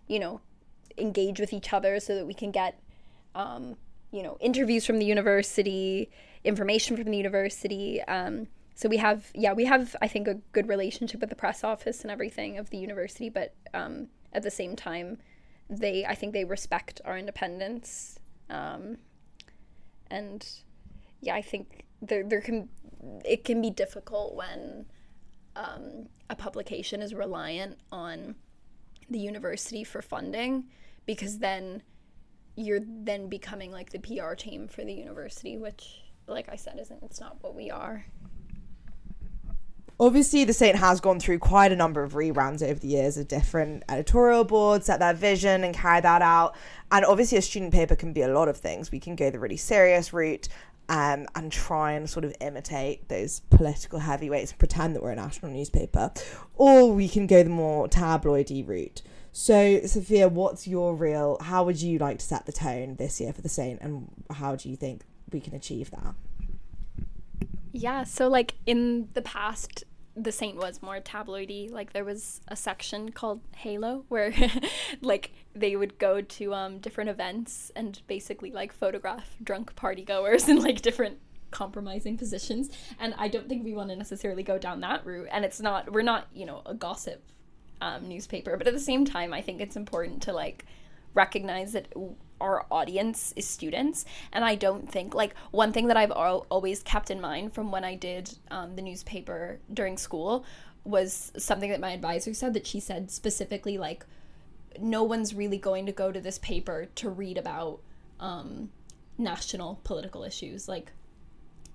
you 0.08 0.18
know 0.18 0.40
engage 0.99 1.40
with 1.40 1.52
each 1.52 1.72
other 1.72 1.99
so 2.00 2.14
that 2.14 2.26
we 2.26 2.34
can 2.34 2.50
get 2.50 2.80
um 3.34 3.76
you 4.11 4.22
know 4.22 4.37
interviews 4.40 4.84
from 4.84 4.99
the 4.99 5.06
university 5.06 6.11
information 6.44 6.96
from 6.96 7.11
the 7.11 7.16
university 7.16 8.02
um 8.02 8.46
so 8.82 8.88
we 8.88 8.96
have 8.96 9.30
yeah 9.34 9.52
we 9.52 9.64
have 9.64 9.94
i 10.02 10.08
think 10.08 10.26
a 10.28 10.34
good 10.52 10.68
relationship 10.68 11.20
with 11.20 11.30
the 11.30 11.36
press 11.36 11.62
office 11.62 12.02
and 12.02 12.10
everything 12.10 12.58
of 12.58 12.70
the 12.70 12.76
university 12.76 13.28
but 13.28 13.54
um 13.74 14.08
at 14.32 14.42
the 14.42 14.50
same 14.50 14.74
time 14.76 15.18
they 15.70 16.04
i 16.04 16.14
think 16.14 16.32
they 16.32 16.44
respect 16.44 17.00
our 17.04 17.16
independence 17.16 18.18
um 18.50 18.98
and 20.12 20.46
yeah, 21.22 21.34
I 21.34 21.42
think 21.42 21.86
there 22.02 22.22
there 22.22 22.40
can 22.40 22.68
it 23.24 23.44
can 23.44 23.60
be 23.60 23.70
difficult 23.70 24.34
when 24.36 24.86
um, 25.56 26.08
a 26.30 26.36
publication 26.36 27.02
is 27.02 27.14
reliant 27.14 27.78
on 27.90 28.36
the 29.10 29.18
university 29.18 29.82
for 29.82 30.02
funding 30.02 30.66
because 31.04 31.38
then 31.38 31.82
you're 32.54 32.80
then 32.84 33.28
becoming 33.28 33.72
like 33.72 33.90
the 33.90 33.98
PR 33.98 34.34
team 34.34 34.68
for 34.68 34.84
the 34.84 34.92
university, 34.92 35.56
which, 35.56 36.02
like 36.26 36.48
I 36.48 36.56
said, 36.56 36.78
isn't 36.80 37.02
it's 37.02 37.20
not 37.20 37.38
what 37.40 37.54
we 37.54 37.70
are. 37.70 38.04
Obviously, 40.00 40.44
the 40.44 40.52
Saint 40.52 40.76
has 40.76 41.00
gone 41.00 41.20
through 41.20 41.38
quite 41.38 41.70
a 41.70 41.76
number 41.76 42.02
of 42.02 42.14
rebrands 42.14 42.62
over 42.62 42.80
the 42.80 42.88
years 42.88 43.16
of 43.16 43.28
different 43.28 43.84
editorial 43.88 44.44
boards, 44.44 44.87
set 44.87 44.99
their 44.99 45.14
vision 45.14 45.62
and 45.64 45.75
carry 45.75 46.00
that 46.00 46.22
out. 46.22 46.56
And 46.90 47.04
obviously, 47.04 47.38
a 47.38 47.42
student 47.42 47.72
paper 47.72 47.94
can 47.94 48.12
be 48.12 48.22
a 48.22 48.28
lot 48.28 48.49
of 48.49 48.56
things. 48.56 48.90
We 48.90 49.00
can 49.00 49.14
go 49.16 49.30
the 49.30 49.38
really 49.38 49.56
serious 49.56 50.12
route 50.12 50.49
um, 50.88 51.26
and 51.34 51.52
try 51.52 51.92
and 51.92 52.08
sort 52.08 52.25
of 52.25 52.34
imitate 52.40 53.08
those 53.08 53.40
political 53.50 54.00
heavyweights 54.00 54.50
and 54.50 54.58
pretend 54.58 54.96
that 54.96 55.02
we're 55.02 55.12
a 55.12 55.16
national 55.16 55.52
newspaper, 55.52 56.11
or 56.56 56.92
we 56.92 57.08
can 57.08 57.26
go 57.26 57.42
the 57.42 57.50
more 57.50 57.88
tabloidy 57.88 58.66
route. 58.66 59.02
So, 59.32 59.80
Sophia, 59.87 60.28
what's 60.28 60.66
your 60.66 60.94
real? 60.94 61.38
How 61.40 61.64
would 61.64 61.80
you 61.80 61.99
like 61.99 62.18
to 62.18 62.25
set 62.25 62.44
the 62.44 62.52
tone 62.52 62.96
this 62.96 63.20
year 63.20 63.32
for 63.32 63.40
the 63.40 63.49
Saint, 63.49 63.80
and 63.80 64.08
how 64.30 64.56
do 64.56 64.68
you 64.68 64.76
think 64.76 65.04
we 65.32 65.40
can 65.40 65.54
achieve 65.54 65.90
that? 65.92 66.14
Yeah, 67.72 68.04
so 68.04 68.28
like 68.28 68.54
in 68.66 69.08
the 69.14 69.22
past, 69.22 69.84
the 70.14 70.30
Saint 70.30 70.56
was 70.58 70.82
more 70.82 71.00
tabloidy. 71.00 71.70
Like 71.70 71.92
there 71.92 72.04
was 72.04 72.42
a 72.48 72.56
section 72.56 73.10
called 73.12 73.40
Halo 73.56 74.04
where 74.08 74.34
like 75.00 75.32
they 75.54 75.74
would 75.74 75.98
go 75.98 76.20
to 76.20 76.54
um 76.54 76.78
different 76.78 77.10
events 77.10 77.72
and 77.74 78.00
basically 78.06 78.50
like 78.52 78.72
photograph 78.72 79.36
drunk 79.42 79.74
party 79.74 80.02
goers 80.04 80.48
in 80.48 80.60
like 80.60 80.82
different 80.82 81.18
compromising 81.50 82.16
positions. 82.18 82.70
And 82.98 83.14
I 83.18 83.28
don't 83.28 83.48
think 83.48 83.64
we 83.64 83.74
want 83.74 83.90
to 83.90 83.96
necessarily 83.96 84.42
go 84.42 84.58
down 84.58 84.80
that 84.80 85.04
route. 85.06 85.28
And 85.30 85.44
it's 85.44 85.60
not 85.60 85.92
we're 85.92 86.02
not, 86.02 86.28
you 86.32 86.46
know, 86.46 86.62
a 86.66 86.74
gossip 86.74 87.22
um, 87.80 88.08
newspaper, 88.08 88.56
but 88.56 88.66
at 88.66 88.74
the 88.74 88.80
same 88.80 89.04
time 89.04 89.32
I 89.32 89.40
think 89.40 89.60
it's 89.60 89.76
important 89.76 90.22
to 90.22 90.32
like 90.32 90.66
recognize 91.14 91.72
that 91.72 91.88
our 92.42 92.66
audience 92.70 93.32
is 93.37 93.46
students 93.46 94.04
and 94.32 94.44
i 94.44 94.54
don't 94.54 94.90
think 94.90 95.14
like 95.14 95.34
one 95.50 95.72
thing 95.72 95.87
that 95.87 95.96
i've 95.96 96.11
al- 96.11 96.46
always 96.50 96.82
kept 96.82 97.11
in 97.11 97.20
mind 97.20 97.54
from 97.54 97.70
when 97.70 97.84
i 97.84 97.94
did 97.94 98.37
um, 98.50 98.76
the 98.76 98.82
newspaper 98.82 99.58
during 99.72 99.96
school 99.96 100.44
was 100.84 101.32
something 101.38 101.70
that 101.70 101.80
my 101.80 101.92
advisor 101.92 102.34
said 102.34 102.52
that 102.52 102.66
she 102.66 102.80
said 102.80 103.11
specifically 103.11 103.78
like 103.78 104.04
no 104.80 105.02
one's 105.02 105.34
really 105.34 105.58
going 105.58 105.87
to 105.87 105.92
go 105.92 106.12
to 106.12 106.20
this 106.20 106.38
paper 106.38 106.88
to 106.94 107.08
read 107.11 107.38
about 107.38 107.80
um, 108.20 108.70
national 109.18 109.80
political 109.84 110.25
issues. 110.25 110.68
Like 110.68 110.92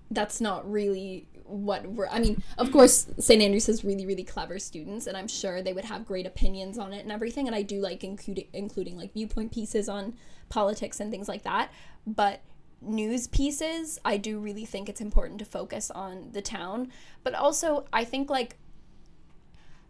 that's 0.09 0.39
not 0.41 0.69
really 0.69 1.27
what 1.47 1.85
we're 1.87 2.07
i 2.07 2.19
mean 2.19 2.41
of 2.57 2.71
course 2.71 3.07
st 3.19 3.41
andrews 3.41 3.67
has 3.67 3.83
really 3.83 4.05
really 4.05 4.23
clever 4.23 4.59
students 4.59 5.07
and 5.07 5.15
i'm 5.15 5.27
sure 5.27 5.61
they 5.61 5.73
would 5.73 5.85
have 5.85 6.05
great 6.05 6.25
opinions 6.25 6.77
on 6.77 6.93
it 6.93 7.01
and 7.03 7.11
everything 7.11 7.47
and 7.47 7.55
i 7.55 7.61
do 7.61 7.79
like 7.79 8.03
including 8.03 8.45
including 8.53 8.97
like 8.97 9.13
viewpoint 9.13 9.51
pieces 9.51 9.87
on 9.87 10.13
politics 10.49 10.99
and 10.99 11.09
things 11.09 11.27
like 11.27 11.43
that 11.43 11.71
but 12.05 12.41
news 12.81 13.27
pieces 13.27 13.97
i 14.05 14.17
do 14.17 14.39
really 14.39 14.65
think 14.65 14.89
it's 14.89 15.01
important 15.01 15.39
to 15.39 15.45
focus 15.45 15.89
on 15.91 16.29
the 16.33 16.41
town 16.41 16.91
but 17.23 17.33
also 17.33 17.85
i 17.93 18.03
think 18.03 18.29
like 18.29 18.57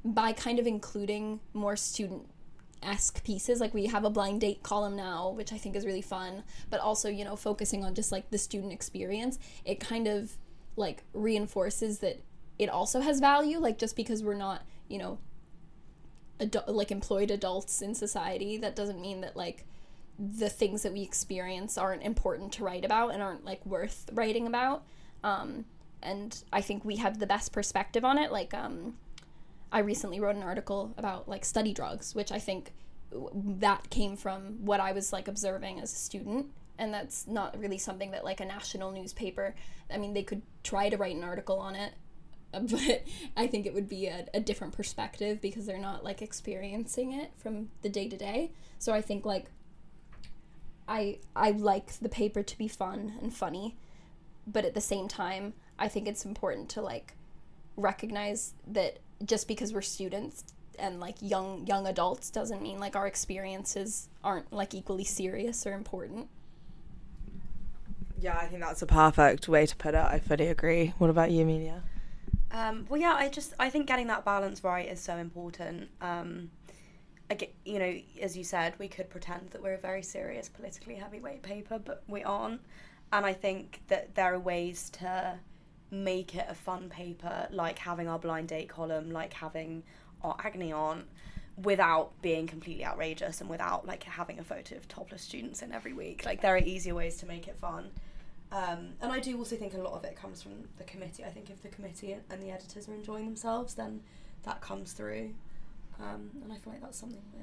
by 0.06 0.32
kind 0.32 0.60
of 0.60 0.68
including 0.68 1.40
more 1.54 1.76
student 1.76 2.28
esque 2.84 3.24
pieces. 3.24 3.60
Like 3.60 3.74
we 3.74 3.88
have 3.88 4.06
a 4.06 4.10
blind 4.10 4.42
date 4.42 4.64
column 4.64 4.96
now, 4.96 5.30
which 5.30 5.52
I 5.52 5.58
think 5.58 5.76
is 5.76 5.86
really 5.86 6.02
fun, 6.02 6.44
but 6.70 6.80
also, 6.80 7.10
you 7.10 7.26
know, 7.26 7.36
focusing 7.36 7.84
on 7.84 7.94
just 7.94 8.12
like 8.12 8.30
the 8.30 8.38
student 8.38 8.72
experience, 8.72 9.40
it 9.66 9.80
kind 9.80 10.08
of 10.08 10.38
like 10.78 11.04
reinforces 11.14 12.00
that 12.00 12.22
it 12.58 12.70
also 12.70 13.02
has 13.02 13.20
value. 13.20 13.60
Like 13.60 13.78
just 13.78 13.96
because 13.96 14.24
we're 14.24 14.34
not, 14.36 14.64
you 14.88 14.98
know, 14.98 15.20
adu- 16.40 16.68
like 16.68 16.92
employed 16.92 17.32
adults 17.32 17.82
in 17.82 17.94
society, 17.94 18.58
that 18.58 18.76
doesn't 18.76 19.02
mean 19.02 19.22
that 19.22 19.36
like 19.36 19.66
the 20.18 20.50
things 20.50 20.84
that 20.84 20.94
we 20.94 21.02
experience 21.02 21.78
aren't 21.78 22.04
important 22.04 22.52
to 22.54 22.64
write 22.64 22.86
about 22.86 23.10
and 23.10 23.22
aren't 23.22 23.46
like 23.46 23.66
worth 23.66 24.10
writing 24.14 24.48
about. 24.48 24.84
Um, 25.24 25.66
and 26.02 26.44
I 26.54 26.62
think 26.62 26.86
we 26.86 26.98
have 26.98 27.20
the 27.20 27.28
best 27.28 27.52
perspective 27.52 28.06
on 28.06 28.18
it. 28.18 28.32
Like, 28.32 28.54
um, 28.54 28.96
I 29.72 29.80
recently 29.80 30.20
wrote 30.20 30.36
an 30.36 30.44
article 30.44 30.94
about 30.98 31.28
like 31.28 31.44
study 31.44 31.74
drugs, 31.74 32.16
which 32.16 32.32
I 32.32 32.40
think 32.40 32.72
that 33.12 33.90
came 33.90 34.16
from 34.16 34.66
what 34.66 34.80
I 34.80 34.92
was 34.92 35.12
like 35.12 35.28
observing 35.28 35.80
as 35.80 35.92
a 35.92 35.96
student. 35.96 36.48
And 36.80 36.94
that's 36.94 37.28
not 37.28 37.58
really 37.60 37.78
something 37.78 38.12
that 38.12 38.24
like 38.24 38.40
a 38.40 38.46
national 38.46 38.92
newspaper, 38.92 39.56
I 39.92 39.98
mean, 39.98 40.14
they 40.14 40.24
could 40.24 40.42
try 40.64 40.90
to 40.90 40.98
write 40.98 41.16
an 41.16 41.24
article 41.24 41.58
on 41.58 41.76
it, 41.76 41.94
but 42.52 43.04
I 43.36 43.48
think 43.48 43.66
it 43.66 43.74
would 43.74 43.90
be 43.90 44.08
a, 44.08 44.26
a 44.34 44.40
different 44.40 44.74
perspective 44.74 45.42
because 45.42 45.66
they're 45.66 45.78
not 45.78 46.04
like 46.04 46.22
experiencing 46.22 47.14
it 47.14 47.32
from 47.38 47.70
the 47.82 47.90
day 47.90 48.08
to 48.08 48.18
day. 48.18 48.52
So 48.80 48.94
I 48.94 49.02
think 49.02 49.26
like 49.26 49.46
I 50.88 51.20
I 51.36 51.52
like 51.52 51.94
the 52.00 52.10
paper 52.10 52.44
to 52.44 52.58
be 52.58 52.68
fun 52.68 53.14
and 53.22 53.34
funny, 53.34 53.76
but 54.46 54.66
at 54.66 54.74
the 54.74 54.82
same 54.82 55.08
time, 55.08 55.54
I 55.78 55.88
think 55.88 56.08
it's 56.08 56.26
important 56.26 56.70
to 56.70 56.82
like 56.82 57.14
recognize 57.76 58.54
that 58.68 59.00
just 59.26 59.48
because 59.48 59.74
we're 59.74 59.82
students 59.82 60.44
and 60.80 61.00
like 61.00 61.16
young 61.22 61.66
young 61.68 61.88
adults 61.88 62.30
doesn't 62.30 62.62
mean 62.62 62.80
like 62.80 62.96
our 62.96 63.08
experiences 63.08 64.10
aren't 64.24 64.52
like 64.54 64.74
equally 64.74 65.04
serious 65.04 65.66
or 65.66 65.74
important. 65.74 66.30
Yeah, 68.20 68.38
I 68.38 68.48
think 68.48 68.62
that's 68.62 68.82
a 68.82 68.88
perfect 68.88 69.48
way 69.48 69.66
to 69.66 69.76
put 69.76 69.94
it. 69.94 70.04
I 70.04 70.20
fully 70.20 70.48
agree. 70.48 70.94
What 70.98 71.10
about 71.10 71.32
you, 71.32 71.44
Amelia? 71.44 71.84
Um, 72.52 72.86
well, 72.90 73.00
yeah, 73.00 73.14
I 73.14 73.30
just 73.30 73.54
I 73.60 73.70
think 73.70 73.88
getting 73.88 74.08
that 74.08 74.26
balance 74.26 74.64
right 74.64 74.88
is 74.88 75.00
so 75.00 75.18
important. 75.18 75.90
Um, 76.02 76.50
again, 77.30 77.50
you 77.66 77.80
know, 77.80 77.96
as 78.22 78.36
you 78.36 78.44
said, 78.44 78.74
we 78.80 78.88
could 78.88 79.10
pretend 79.10 79.52
that 79.52 79.62
we're 79.62 79.76
a 79.76 79.80
very 79.80 80.02
serious, 80.02 80.50
politically 80.50 80.96
heavyweight 80.96 81.44
paper, 81.44 81.80
but 81.80 82.04
we 82.08 82.24
aren't. 82.24 82.62
And 83.14 83.26
I 83.26 83.34
think 83.34 83.82
that 83.88 84.16
there 84.16 84.34
are 84.34 84.40
ways 84.40 84.90
to 84.92 85.40
make 85.92 86.36
it 86.36 86.46
a 86.50 86.56
fun 86.56 86.90
paper, 86.90 87.48
like 87.52 87.80
having 87.80 88.08
our 88.08 88.20
blind 88.20 88.50
date 88.50 88.70
column, 88.70 89.12
like 89.12 89.34
having 89.34 89.84
our 90.24 90.36
agony 90.44 90.74
aunt, 90.74 91.06
without 91.64 92.12
being 92.22 92.48
completely 92.48 92.86
outrageous 92.86 93.42
and 93.42 93.50
without 93.50 93.88
like 93.88 94.04
having 94.04 94.40
a 94.40 94.44
photo 94.44 94.76
of 94.76 94.88
topless 94.88 95.22
students 95.22 95.62
in 95.62 95.72
every 95.72 95.94
week. 95.94 96.26
Like 96.26 96.42
there 96.42 96.56
are 96.56 96.60
easier 96.60 96.94
ways 96.96 97.18
to 97.18 97.26
make 97.26 97.48
it 97.48 97.58
fun. 97.58 97.90
Um, 98.52 98.94
and 99.02 99.12
I 99.12 99.20
do 99.20 99.38
also 99.38 99.56
think 99.58 99.74
a 99.74 99.78
lot 99.78 99.94
of 99.94 100.04
it 100.06 100.16
comes 100.16 100.42
from 100.42 100.54
the 100.78 100.84
committee. 100.86 101.26
I 101.26 101.30
think 101.30 101.50
if 101.50 101.62
the 101.62 101.68
committee 101.70 102.16
and 102.30 102.42
the 102.42 102.52
editors 102.52 102.88
are 102.88 102.94
enjoying 102.94 103.26
themselves, 103.26 103.74
then 103.74 104.02
that 104.44 104.62
comes 104.62 104.94
through. 104.94 105.32
Um, 106.00 106.30
and 106.44 106.54
I 106.54 106.58
feel 106.58 106.74
like 106.74 106.82
that's 106.82 106.98
something 106.98 107.22
we're, 107.34 107.42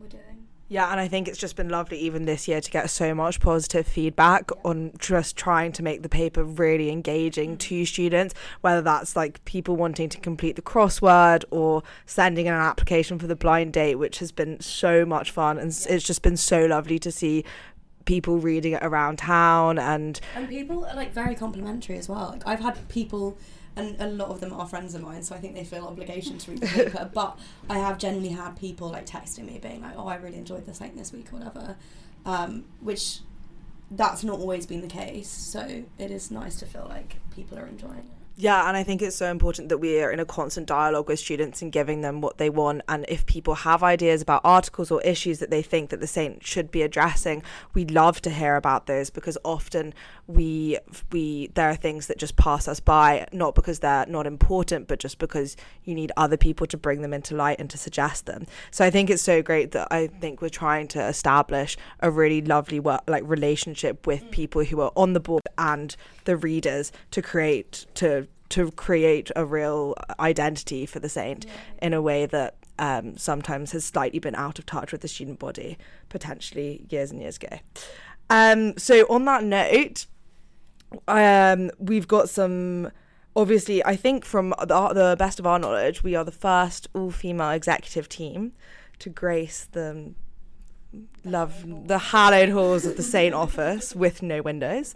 we're 0.00 0.08
doing. 0.08 0.46
Yeah, 0.68 0.90
and 0.90 0.98
I 0.98 1.06
think 1.06 1.28
it's 1.28 1.38
just 1.38 1.54
been 1.54 1.68
lovely 1.68 1.96
even 1.98 2.24
this 2.24 2.48
year 2.48 2.60
to 2.60 2.70
get 2.72 2.90
so 2.90 3.14
much 3.14 3.38
positive 3.38 3.86
feedback 3.86 4.50
Yeah. 4.50 4.60
on 4.64 4.92
just 4.98 5.36
trying 5.36 5.70
to 5.72 5.82
make 5.82 6.02
the 6.02 6.08
paper 6.08 6.42
really 6.42 6.90
engaging 6.90 7.56
to 7.58 7.84
students, 7.86 8.34
whether 8.62 8.82
that's 8.82 9.14
like 9.14 9.44
people 9.44 9.76
wanting 9.76 10.08
to 10.08 10.18
complete 10.18 10.56
the 10.56 10.62
crossword 10.62 11.44
or 11.52 11.84
sending 12.04 12.46
in 12.46 12.52
an 12.54 12.60
application 12.60 13.18
for 13.18 13.28
the 13.28 13.36
blind 13.36 13.74
date, 13.74 13.96
which 13.96 14.18
has 14.18 14.32
been 14.32 14.58
so 14.58 15.04
much 15.04 15.30
fun. 15.30 15.56
And 15.58 15.70
Yeah. 15.70 15.94
it's 15.96 16.04
just 16.04 16.22
been 16.22 16.36
so 16.36 16.66
lovely 16.66 16.98
to 17.00 17.12
see 17.12 17.44
people 18.06 18.38
reading 18.38 18.72
it 18.72 18.82
around 18.82 19.18
town 19.18 19.78
and 19.78 20.18
And 20.34 20.48
people 20.48 20.86
are 20.86 20.96
like 20.96 21.12
very 21.12 21.34
complimentary 21.34 21.98
as 21.98 22.08
well. 22.08 22.30
Like 22.32 22.46
I've 22.46 22.60
had 22.60 22.88
people, 22.88 23.36
and 23.76 24.00
a 24.00 24.08
lot 24.08 24.30
of 24.30 24.40
them 24.40 24.52
are 24.54 24.66
friends 24.66 24.94
of 24.94 25.02
mine, 25.02 25.22
so 25.22 25.34
I 25.34 25.38
think 25.38 25.54
they 25.54 25.64
feel 25.64 25.86
obligation 25.86 26.38
to 26.38 26.50
read 26.52 26.60
the 26.60 26.66
paper. 26.66 27.10
but 27.14 27.38
I 27.68 27.78
have 27.78 27.98
generally 27.98 28.30
had 28.30 28.56
people 28.56 28.88
like 28.88 29.04
texting 29.04 29.44
me 29.44 29.58
being 29.58 29.82
like, 29.82 29.94
"Oh, 29.96 30.06
I 30.06 30.16
really 30.16 30.38
enjoyed 30.38 30.64
the 30.64 30.72
Saint 30.72 30.96
this 30.96 31.12
week," 31.12 31.32
or 31.32 31.36
whatever. 31.36 31.76
Um, 32.24 32.64
which 32.80 33.20
that's 33.90 34.24
not 34.24 34.40
always 34.40 34.66
been 34.66 34.80
the 34.80 34.88
case. 34.88 35.28
So 35.28 35.84
it 35.98 36.10
is 36.10 36.30
nice 36.30 36.56
to 36.56 36.66
feel 36.66 36.86
like 36.88 37.16
people 37.34 37.58
are 37.58 37.66
enjoying 37.66 37.98
it. 37.98 38.15
Yeah, 38.38 38.68
and 38.68 38.76
I 38.76 38.82
think 38.82 39.00
it's 39.00 39.16
so 39.16 39.30
important 39.30 39.70
that 39.70 39.78
we 39.78 39.98
are 40.02 40.10
in 40.10 40.20
a 40.20 40.26
constant 40.26 40.66
dialogue 40.66 41.08
with 41.08 41.18
students 41.18 41.62
and 41.62 41.72
giving 41.72 42.02
them 42.02 42.20
what 42.20 42.36
they 42.36 42.50
want. 42.50 42.82
And 42.86 43.06
if 43.08 43.24
people 43.24 43.54
have 43.54 43.82
ideas 43.82 44.20
about 44.20 44.42
articles 44.44 44.90
or 44.90 45.00
issues 45.00 45.38
that 45.38 45.48
they 45.48 45.62
think 45.62 45.88
that 45.88 46.00
the 46.00 46.06
Saint 46.06 46.44
should 46.44 46.70
be 46.70 46.82
addressing, 46.82 47.42
we'd 47.72 47.90
love 47.90 48.20
to 48.22 48.30
hear 48.30 48.56
about 48.56 48.86
those 48.86 49.08
because 49.08 49.38
often 49.42 49.94
we 50.26 50.78
we 51.12 51.46
there 51.54 51.70
are 51.70 51.76
things 51.76 52.08
that 52.08 52.18
just 52.18 52.36
pass 52.36 52.68
us 52.68 52.78
by, 52.78 53.26
not 53.32 53.54
because 53.54 53.78
they're 53.78 54.04
not 54.04 54.26
important, 54.26 54.86
but 54.86 54.98
just 54.98 55.18
because 55.18 55.56
you 55.84 55.94
need 55.94 56.12
other 56.18 56.36
people 56.36 56.66
to 56.66 56.76
bring 56.76 57.00
them 57.00 57.14
into 57.14 57.34
light 57.34 57.58
and 57.58 57.70
to 57.70 57.78
suggest 57.78 58.26
them. 58.26 58.46
So 58.70 58.84
I 58.84 58.90
think 58.90 59.08
it's 59.08 59.22
so 59.22 59.40
great 59.40 59.70
that 59.70 59.88
I 59.90 60.08
think 60.08 60.42
we're 60.42 60.50
trying 60.50 60.88
to 60.88 61.02
establish 61.02 61.78
a 62.00 62.10
really 62.10 62.42
lovely 62.42 62.80
work, 62.80 63.00
like 63.08 63.22
relationship 63.26 64.06
with 64.06 64.24
mm. 64.24 64.30
people 64.30 64.62
who 64.64 64.82
are 64.82 64.92
on 64.94 65.14
the 65.14 65.20
board 65.20 65.42
and 65.56 65.96
the 66.26 66.36
readers 66.36 66.92
to 67.12 67.22
create 67.22 67.86
to 67.94 68.25
to 68.50 68.70
create 68.72 69.30
a 69.36 69.44
real 69.44 69.94
identity 70.20 70.86
for 70.86 71.00
the 71.00 71.08
saint 71.08 71.46
in 71.80 71.92
a 71.92 72.02
way 72.02 72.26
that 72.26 72.56
um, 72.78 73.16
sometimes 73.16 73.72
has 73.72 73.84
slightly 73.84 74.18
been 74.18 74.34
out 74.34 74.58
of 74.58 74.66
touch 74.66 74.92
with 74.92 75.00
the 75.00 75.08
student 75.08 75.38
body 75.38 75.78
potentially 76.08 76.86
years 76.88 77.10
and 77.10 77.20
years 77.20 77.36
ago. 77.36 77.58
Um, 78.28 78.76
so 78.76 79.06
on 79.08 79.24
that 79.24 79.44
note, 79.44 80.06
um, 81.08 81.70
we've 81.78 82.08
got 82.08 82.28
some. 82.28 82.90
Obviously, 83.34 83.84
I 83.84 83.96
think 83.96 84.24
from 84.24 84.54
the, 84.60 84.88
the 84.94 85.14
best 85.18 85.38
of 85.38 85.46
our 85.46 85.58
knowledge, 85.58 86.02
we 86.02 86.14
are 86.14 86.24
the 86.24 86.32
first 86.32 86.88
all-female 86.94 87.50
executive 87.50 88.08
team 88.08 88.52
to 88.98 89.10
grace 89.10 89.68
the 89.72 90.14
love 91.22 91.64
the 91.86 91.98
hallowed 91.98 92.48
halls 92.48 92.86
of 92.86 92.96
the 92.96 93.02
Saint 93.02 93.34
office 93.44 93.94
with 93.94 94.22
no 94.22 94.40
windows. 94.40 94.94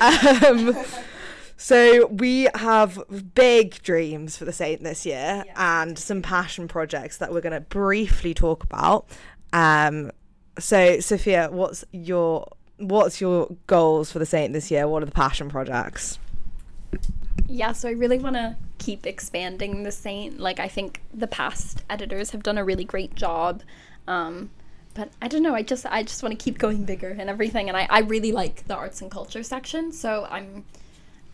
So 1.60 2.06
we 2.06 2.48
have 2.54 2.98
big 3.34 3.82
dreams 3.82 4.34
for 4.34 4.46
the 4.46 4.52
Saint 4.52 4.82
this 4.82 5.04
year 5.04 5.44
and 5.56 5.98
some 5.98 6.22
passion 6.22 6.68
projects 6.68 7.18
that 7.18 7.34
we're 7.34 7.42
going 7.42 7.52
to 7.52 7.60
briefly 7.60 8.32
talk 8.32 8.64
about. 8.64 9.06
Um, 9.52 10.10
so 10.58 11.00
Sophia, 11.00 11.50
what's 11.50 11.84
your 11.92 12.48
what's 12.78 13.20
your 13.20 13.54
goals 13.66 14.10
for 14.10 14.18
the 14.18 14.24
Saint 14.24 14.54
this 14.54 14.70
year? 14.70 14.88
What 14.88 15.02
are 15.02 15.06
the 15.06 15.12
passion 15.12 15.50
projects? 15.50 16.18
Yeah, 17.46 17.72
so 17.72 17.90
I 17.90 17.92
really 17.92 18.18
want 18.18 18.36
to 18.36 18.56
keep 18.78 19.06
expanding 19.06 19.82
the 19.82 19.92
Saint. 19.92 20.40
Like, 20.40 20.60
I 20.60 20.66
think 20.66 21.02
the 21.12 21.26
past 21.26 21.84
editors 21.90 22.30
have 22.30 22.42
done 22.42 22.56
a 22.56 22.64
really 22.64 22.84
great 22.84 23.14
job. 23.14 23.62
Um, 24.08 24.48
but 24.94 25.10
I 25.20 25.28
don't 25.28 25.42
know. 25.42 25.54
I 25.54 25.60
just 25.60 25.84
I 25.84 26.04
just 26.04 26.22
want 26.22 26.32
to 26.32 26.42
keep 26.42 26.56
going 26.56 26.84
bigger 26.84 27.10
and 27.10 27.28
everything. 27.28 27.68
And 27.68 27.76
I, 27.76 27.86
I 27.90 28.00
really 28.00 28.32
like 28.32 28.66
the 28.66 28.74
arts 28.74 29.02
and 29.02 29.10
culture 29.10 29.42
section. 29.42 29.92
So 29.92 30.26
I'm 30.30 30.64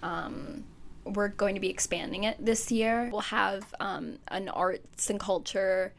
um, 0.06 0.64
we're 1.04 1.28
going 1.28 1.54
to 1.56 1.60
be 1.60 1.68
expanding 1.68 2.24
it 2.24 2.36
this 2.44 2.70
year. 2.70 3.08
We'll 3.10 3.20
have 3.22 3.74
um, 3.80 4.18
an 4.28 4.48
arts 4.48 5.10
and 5.10 5.18
culture 5.18 5.92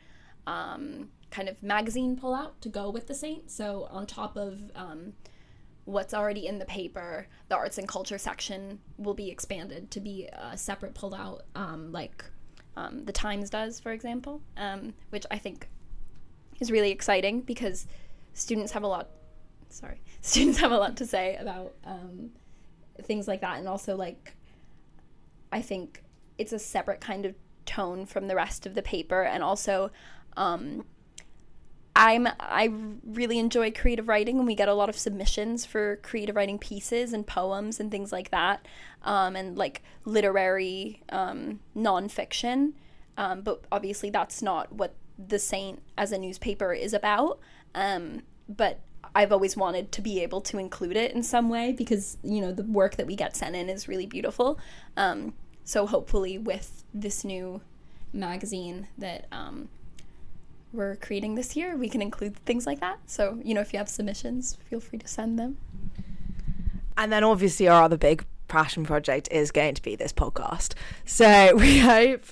um, 0.45 1.09
kind 1.29 1.49
of 1.49 1.61
magazine 1.61 2.15
pull 2.15 2.33
out 2.33 2.61
to 2.61 2.69
go 2.69 2.89
with 2.89 3.07
the 3.07 3.13
Saint. 3.13 3.51
So 3.51 3.87
on 3.91 4.07
top 4.07 4.37
of 4.37 4.59
um, 4.75 5.13
what's 5.83 6.13
already 6.13 6.47
in 6.47 6.57
the 6.57 6.65
paper, 6.65 7.27
the 7.49 7.55
arts 7.55 7.77
and 7.77 7.87
culture 7.87 8.17
section 8.17 8.79
will 8.97 9.13
be 9.13 9.29
expanded 9.29 9.91
to 9.91 9.99
be 9.99 10.29
a 10.31 10.57
separate 10.57 10.93
pulled 10.93 11.13
out, 11.13 11.43
um, 11.55 11.91
like 11.91 12.23
um, 12.77 13.03
the 13.03 13.11
Times 13.11 13.49
does, 13.49 13.79
for 13.79 13.91
example, 13.91 14.41
um, 14.55 14.93
which 15.09 15.25
I 15.29 15.37
think 15.37 15.67
is 16.61 16.71
really 16.71 16.91
exciting 16.91 17.41
because 17.41 17.87
students 18.33 18.71
have 18.71 18.83
a 18.83 18.87
lot. 18.87 19.09
Sorry, 19.69 20.01
students 20.21 20.59
have 20.59 20.71
a 20.71 20.77
lot 20.77 20.95
to 20.97 21.05
say 21.05 21.35
about 21.35 21.75
things 23.03 23.27
like 23.27 23.41
that, 23.41 23.59
and 23.59 23.67
also 23.67 23.95
like 23.95 24.35
I 25.51 25.61
think 25.61 26.03
it's 26.37 26.53
a 26.53 26.59
separate 26.59 27.01
kind 27.01 27.25
of 27.25 27.35
tone 27.65 28.05
from 28.05 28.27
the 28.27 28.35
rest 28.35 28.65
of 28.65 28.75
the 28.75 28.81
paper, 28.81 29.23
and 29.23 29.43
also. 29.43 29.91
Um, 30.35 30.85
I'm 31.99 32.27
I 32.39 32.71
really 33.03 33.39
enjoy 33.39 33.71
creative 33.71 34.07
writing, 34.07 34.37
and 34.37 34.45
we 34.45 34.53
get 34.53 34.69
a 34.69 34.75
lot 34.75 34.87
of 34.87 34.95
submissions 34.95 35.65
for 35.65 35.95
creative 36.03 36.35
writing 36.35 36.59
pieces 36.59 37.11
and 37.11 37.25
poems 37.25 37.79
and 37.79 37.89
things 37.89 38.11
like 38.11 38.29
that, 38.29 38.67
um, 39.01 39.35
and 39.35 39.57
like 39.57 39.81
literary 40.05 41.01
um, 41.09 41.59
nonfiction. 41.75 42.73
Um, 43.17 43.41
but 43.41 43.63
obviously, 43.71 44.11
that's 44.11 44.43
not 44.43 44.71
what 44.71 44.93
the 45.17 45.39
Saint 45.39 45.81
as 45.97 46.11
a 46.11 46.19
newspaper 46.19 46.71
is 46.71 46.93
about. 46.93 47.39
Um, 47.73 48.21
but 48.47 48.79
I've 49.17 49.31
always 49.31 49.57
wanted 49.57 49.91
to 49.93 50.01
be 50.01 50.21
able 50.21 50.41
to 50.41 50.59
include 50.59 50.95
it 50.95 51.11
in 51.11 51.23
some 51.23 51.49
way 51.49 51.71
because 51.71 52.17
you 52.23 52.39
know 52.39 52.51
the 52.51 52.63
work 52.63 52.97
that 52.97 53.07
we 53.07 53.15
get 53.15 53.35
sent 53.35 53.55
in 53.55 53.67
is 53.67 53.87
really 53.87 54.05
beautiful. 54.05 54.59
Um, 54.95 55.33
so 55.63 55.87
hopefully, 55.87 56.37
with 56.37 56.83
this 56.93 57.25
new 57.25 57.61
magazine 58.13 58.87
that 58.99 59.25
um, 59.31 59.69
we're 60.71 60.97
creating 60.97 61.33
this 61.33 61.55
year, 61.55 61.75
we 61.75 61.89
can 61.89 61.99
include 61.99 62.35
things 62.45 62.67
like 62.67 62.79
that. 62.79 62.99
So, 63.07 63.39
you 63.43 63.55
know, 63.55 63.61
if 63.61 63.73
you 63.73 63.79
have 63.79 63.89
submissions, 63.89 64.55
feel 64.69 64.79
free 64.79 64.99
to 64.99 65.07
send 65.07 65.39
them. 65.39 65.57
And 66.95 67.11
then 67.11 67.23
obviously 67.23 67.67
our 67.67 67.83
other 67.83 67.97
big 67.97 68.23
passion 68.47 68.85
project 68.85 69.29
is 69.31 69.51
going 69.51 69.73
to 69.73 69.81
be 69.81 69.95
this 69.95 70.13
podcast. 70.13 70.73
So 71.05 71.55
we 71.55 71.79
hope 71.79 72.23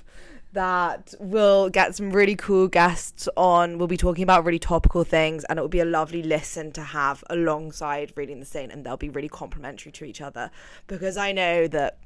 that 0.56 1.14
we'll 1.20 1.70
get 1.70 1.96
some 1.96 2.12
really 2.12 2.36
cool 2.36 2.68
guests 2.68 3.30
on. 3.38 3.78
We'll 3.78 3.88
be 3.88 3.98
talking 3.98 4.24
about 4.24 4.46
really 4.46 4.60
topical 4.60 5.04
things 5.04 5.44
and 5.44 5.60
it 5.60 5.62
will 5.62 5.70
be 5.70 5.82
a 5.82 5.86
lovely 5.86 6.24
listen 6.24 6.72
to 6.72 6.82
have 6.82 7.24
alongside 7.30 8.14
reading 8.16 8.40
the 8.40 8.46
Saint 8.46 8.72
and 8.72 8.86
they'll 8.86 8.98
be 8.98 9.10
really 9.10 9.30
complementary 9.30 9.92
to 9.92 10.06
each 10.06 10.22
other 10.22 10.50
because 10.88 11.18
I 11.18 11.32
know 11.32 11.68
that 11.68 12.00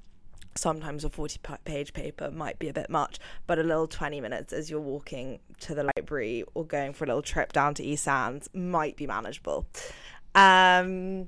sometimes 0.55 1.05
a 1.05 1.09
40 1.09 1.39
page 1.63 1.93
paper 1.93 2.31
might 2.31 2.59
be 2.59 2.67
a 2.67 2.73
bit 2.73 2.89
much, 2.89 3.19
but 3.47 3.59
a 3.59 3.63
little 3.63 3.87
20 3.87 4.19
minutes 4.19 4.51
as 4.51 4.69
you're 4.69 4.81
walking 4.81 5.39
to 5.61 5.75
the 5.75 5.89
library 5.95 6.43
or 6.55 6.65
going 6.65 6.93
for 6.93 7.05
a 7.05 7.07
little 7.07 7.21
trip 7.21 7.53
down 7.53 7.73
to 7.75 7.83
East 7.83 8.03
Sands 8.03 8.49
might 8.53 8.97
be 8.97 9.07
manageable. 9.07 9.67
Um, 10.33 11.27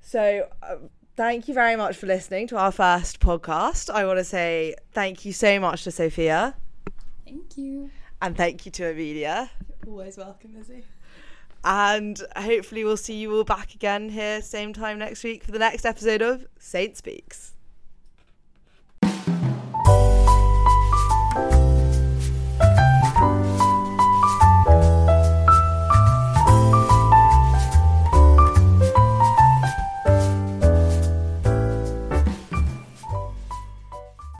so, 0.00 0.48
uh, 0.62 0.76
thank 1.16 1.48
you 1.48 1.54
very 1.54 1.76
much 1.76 1.96
for 1.96 2.06
listening 2.06 2.46
to 2.48 2.56
our 2.56 2.72
first 2.72 3.20
podcast. 3.20 3.90
I 3.90 4.04
want 4.06 4.18
to 4.18 4.24
say 4.24 4.74
thank 4.92 5.24
you 5.24 5.32
so 5.32 5.58
much 5.60 5.84
to 5.84 5.90
Sophia 5.90 6.54
Thank 7.24 7.56
you. 7.56 7.90
and 8.20 8.36
thank 8.36 8.66
you 8.66 8.72
to 8.72 8.90
Amelia. 8.90 9.50
Always 9.86 10.16
welcome, 10.16 10.56
Izzy. 10.58 10.84
And 11.64 12.20
hopefully, 12.36 12.82
we'll 12.82 12.96
see 12.96 13.14
you 13.14 13.32
all 13.36 13.44
back 13.44 13.74
again 13.74 14.08
here, 14.08 14.42
same 14.42 14.72
time 14.72 14.98
next 14.98 15.22
week, 15.22 15.44
for 15.44 15.52
the 15.52 15.60
next 15.60 15.86
episode 15.86 16.20
of 16.20 16.46
Saint 16.58 16.96
Speaks. 16.96 17.54